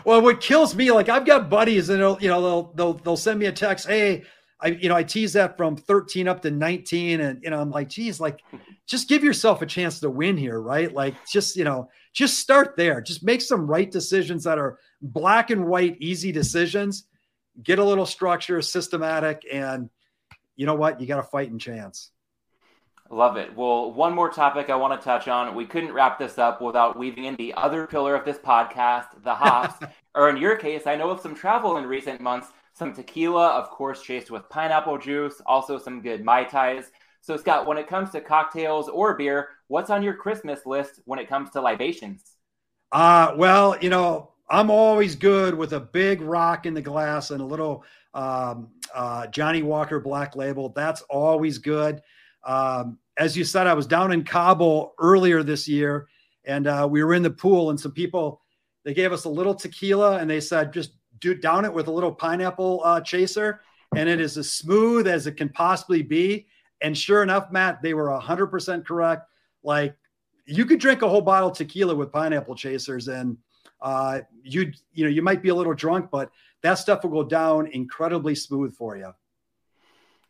[0.05, 3.41] well, what kills me, like I've got buddies and you know they'll they'll they'll send
[3.41, 4.22] me a text, hey,
[4.61, 7.72] I you know I tease that from 13 up to 19, and you know I'm
[7.72, 8.39] like, geez, like
[8.86, 10.95] just give yourself a chance to win here, right?
[10.95, 15.51] Like just you know just start there, just make some right decisions that are black
[15.51, 17.09] and white, easy decisions,
[17.61, 19.91] get a little structure, systematic, and
[20.59, 21.00] you know what?
[21.00, 22.11] You got a fighting chance.
[23.11, 23.56] Love it.
[23.56, 25.54] Well, one more topic I want to touch on.
[25.54, 29.34] We couldn't wrap this up without weaving in the other pillar of this podcast, the
[29.34, 29.82] hops.
[30.14, 33.70] or in your case, I know of some travel in recent months, some tequila, of
[33.70, 36.90] course, chased with pineapple juice, also some good Mai Tais.
[37.20, 41.20] So, Scott, when it comes to cocktails or beer, what's on your Christmas list when
[41.20, 42.32] it comes to libations?
[42.90, 47.40] Uh, well, you know, I'm always good with a big rock in the glass and
[47.40, 47.84] a little
[48.18, 50.70] um, uh, Johnnie Walker Black Label.
[50.70, 52.02] That's always good.
[52.44, 56.08] Um, as you said, I was down in Cabo earlier this year,
[56.44, 58.42] and uh, we were in the pool, and some people
[58.84, 61.92] they gave us a little tequila, and they said just do down it with a
[61.92, 63.60] little pineapple uh, chaser,
[63.94, 66.46] and it is as smooth as it can possibly be.
[66.80, 69.28] And sure enough, Matt, they were 100% correct.
[69.62, 69.94] Like
[70.44, 73.36] you could drink a whole bottle of tequila with pineapple chasers, and
[73.80, 76.32] uh, you you know you might be a little drunk, but
[76.62, 79.12] that stuff will go down incredibly smooth for you.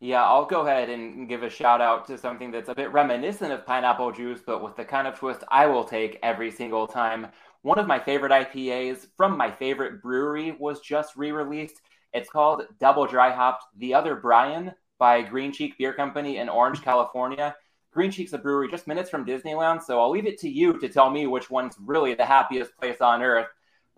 [0.01, 3.51] Yeah, I'll go ahead and give a shout out to something that's a bit reminiscent
[3.51, 7.26] of pineapple juice, but with the kind of twist I will take every single time.
[7.62, 11.81] One of my favorite IPAs from my favorite brewery was just re released.
[12.12, 16.81] It's called Double Dry Hopped The Other Brian by Green Cheek Beer Company in Orange,
[16.81, 17.57] California.
[17.91, 20.89] Green Cheek's a brewery just minutes from Disneyland, so I'll leave it to you to
[20.89, 23.49] tell me which one's really the happiest place on earth.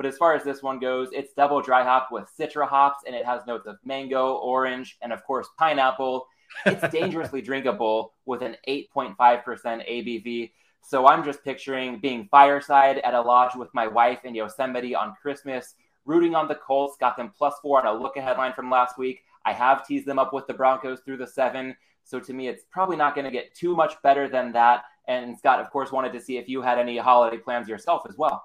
[0.01, 3.15] But as far as this one goes, it's double dry hopped with citra hops, and
[3.15, 6.27] it has notes of mango, orange, and of course pineapple.
[6.65, 10.53] It's dangerously drinkable with an 8.5% ABV.
[10.81, 15.17] So I'm just picturing being fireside at a lodge with my wife in Yosemite on
[15.21, 15.75] Christmas,
[16.07, 18.97] rooting on the Colts, got them plus four on a look ahead line from last
[18.97, 19.21] week.
[19.45, 21.77] I have teased them up with the Broncos through the seven.
[22.05, 24.85] So to me, it's probably not going to get too much better than that.
[25.09, 28.17] And Scott, of course, wanted to see if you had any holiday plans yourself as
[28.17, 28.45] well.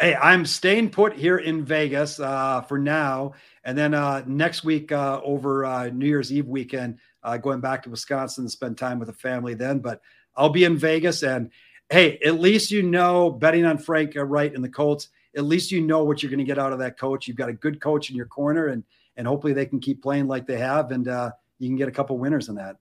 [0.00, 4.90] Hey, I'm staying put here in Vegas uh, for now, and then uh, next week
[4.90, 8.98] uh, over uh, New Year's Eve weekend, uh, going back to Wisconsin to spend time
[8.98, 9.54] with the family.
[9.54, 10.00] Then, but
[10.34, 11.48] I'll be in Vegas, and
[11.90, 15.10] hey, at least you know betting on Frank uh, Reich and the Colts.
[15.36, 17.28] At least you know what you're going to get out of that coach.
[17.28, 18.82] You've got a good coach in your corner, and
[19.16, 22.18] and hopefully they can keep playing like they have, and you can get a couple
[22.18, 22.78] winners in that.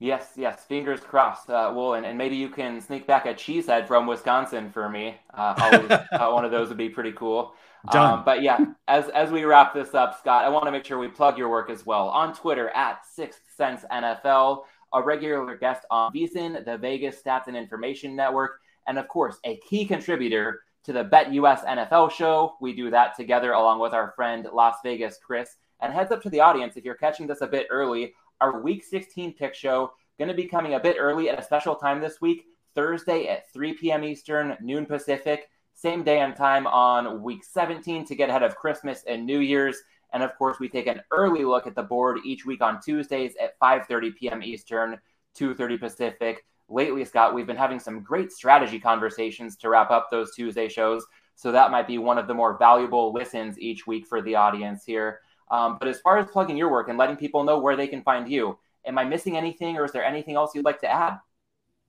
[0.00, 0.64] Yes, yes.
[0.64, 1.50] Fingers crossed.
[1.50, 5.16] Uh, well, and, and maybe you can sneak back a cheesehead from Wisconsin for me.
[5.34, 7.54] Uh, always, uh, one of those would be pretty cool.
[7.88, 10.98] Um, but yeah, as as we wrap this up, Scott, I want to make sure
[10.98, 15.84] we plug your work as well on Twitter at Sixth Sense NFL, a regular guest
[15.90, 20.92] on VSiN, the Vegas Stats and Information Network, and of course, a key contributor to
[20.92, 22.56] the BetUS NFL show.
[22.60, 25.56] We do that together along with our friend Las Vegas Chris.
[25.80, 28.84] And heads up to the audience if you're catching this a bit early, our week
[28.84, 32.20] 16 pick show going to be coming a bit early at a special time this
[32.20, 34.04] week, Thursday at 3 p.m.
[34.04, 35.48] Eastern, noon Pacific.
[35.74, 39.76] Same day and time on week 17 to get ahead of Christmas and New Year's.
[40.12, 43.34] And of course, we take an early look at the board each week on Tuesdays
[43.40, 44.42] at 5:30 p.m.
[44.42, 44.98] Eastern,
[45.38, 46.44] 2:30 Pacific.
[46.68, 51.06] Lately, Scott, we've been having some great strategy conversations to wrap up those Tuesday shows.
[51.34, 54.84] So that might be one of the more valuable listens each week for the audience
[54.84, 55.20] here.
[55.50, 58.02] Um, but as far as plugging your work and letting people know where they can
[58.02, 61.18] find you, am I missing anything, or is there anything else you'd like to add?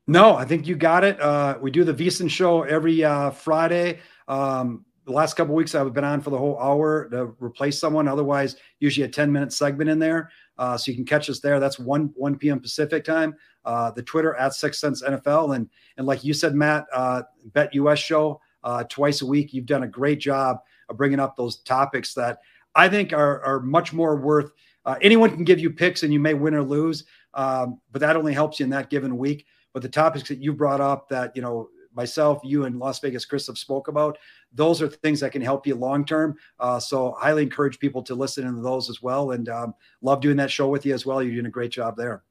[0.07, 1.21] No, I think you got it.
[1.21, 3.99] Uh, we do the VSiN show every uh, Friday.
[4.27, 8.07] Um, the last couple weeks I've been on for the whole hour to replace someone.
[8.07, 10.31] Otherwise, usually a 10 minute segment in there.
[10.57, 11.59] Uh, so you can catch us there.
[11.59, 12.59] That's 1 1 p.m.
[12.59, 13.35] Pacific time.
[13.65, 15.55] Uh, the Twitter at Sixth Sense NFL.
[15.55, 19.53] And and like you said, Matt, uh, BetUS show uh, twice a week.
[19.53, 22.39] You've done a great job of bringing up those topics that
[22.75, 24.51] I think are, are much more worth.
[24.85, 28.15] Uh, anyone can give you picks and you may win or lose, um, but that
[28.15, 29.45] only helps you in that given week.
[29.73, 33.25] But the topics that you brought up that, you know, myself, you, and Las Vegas
[33.25, 34.17] Chris have spoke about.
[34.53, 36.35] Those are things that can help you long term.
[36.59, 39.31] Uh, so highly encourage people to listen to those as well.
[39.31, 41.21] And um, love doing that show with you as well.
[41.21, 42.23] You're doing a great job there.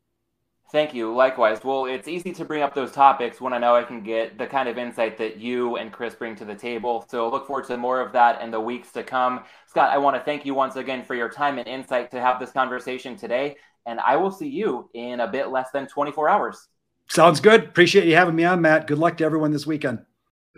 [0.70, 1.14] Thank you.
[1.14, 1.64] Likewise.
[1.64, 4.46] Well, it's easy to bring up those topics when I know I can get the
[4.46, 7.06] kind of insight that you and Chris bring to the table.
[7.08, 9.44] So look forward to more of that in the weeks to come.
[9.66, 12.38] Scott, I want to thank you once again for your time and insight to have
[12.38, 13.56] this conversation today.
[13.86, 16.68] And I will see you in a bit less than 24 hours.
[17.08, 17.64] Sounds good.
[17.64, 18.86] Appreciate you having me on, Matt.
[18.86, 20.04] Good luck to everyone this weekend.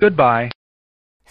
[0.01, 0.51] Goodbye.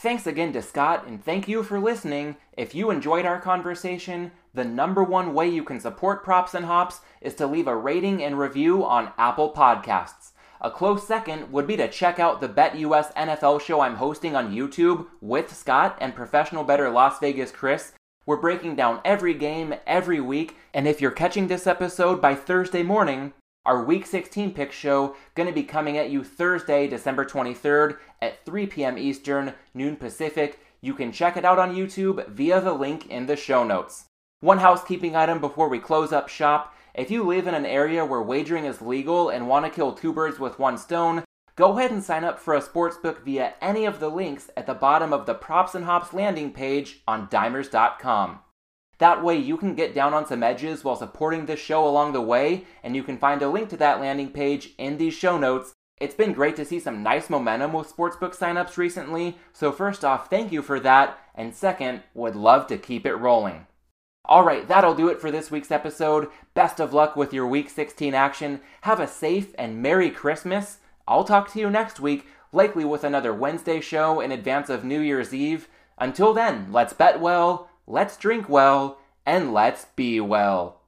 [0.02, 2.38] Thanks again to Scott, and thank you for listening.
[2.56, 7.02] If you enjoyed our conversation, the number one way you can support Props and Hops
[7.20, 10.32] is to leave a rating and review on Apple Podcasts.
[10.62, 14.56] A close second would be to check out the BetUS NFL show I'm hosting on
[14.56, 17.92] YouTube with Scott and professional bettor Las Vegas Chris.
[18.26, 22.84] We're breaking down every game every week, and if you're catching this episode by Thursday
[22.84, 23.34] morning,
[23.70, 28.44] our Week 16 pick show going to be coming at you Thursday, December 23rd at
[28.44, 28.98] 3 p.m.
[28.98, 30.60] Eastern, noon Pacific.
[30.82, 34.06] You can check it out on YouTube via the link in the show notes.
[34.40, 36.76] One housekeeping item before we close up shop.
[36.96, 40.14] If you live in an area where wagering is legal and want to kill two
[40.14, 41.24] birds with one stone,
[41.56, 44.74] go ahead and sign up for a sportsbook via any of the links at the
[44.74, 48.40] bottom of the Props and Hops landing page on dimers.com.
[49.00, 52.22] That way, you can get down on some edges while supporting this show along the
[52.22, 55.74] way, and you can find a link to that landing page in these show notes.
[55.98, 60.30] It's been great to see some nice momentum with sportsbook signups recently, so first off,
[60.30, 63.68] thank you for that, and second, would love to keep it rolling.
[64.28, 66.28] Alright, that'll do it for this week's episode.
[66.54, 68.60] Best of luck with your Week 16 action.
[68.82, 70.80] Have a safe and Merry Christmas.
[71.08, 75.00] I'll talk to you next week, likely with another Wednesday show in advance of New
[75.00, 75.68] Year's Eve.
[75.98, 80.80] Until then, let's bet well let's drink well, and let's be well.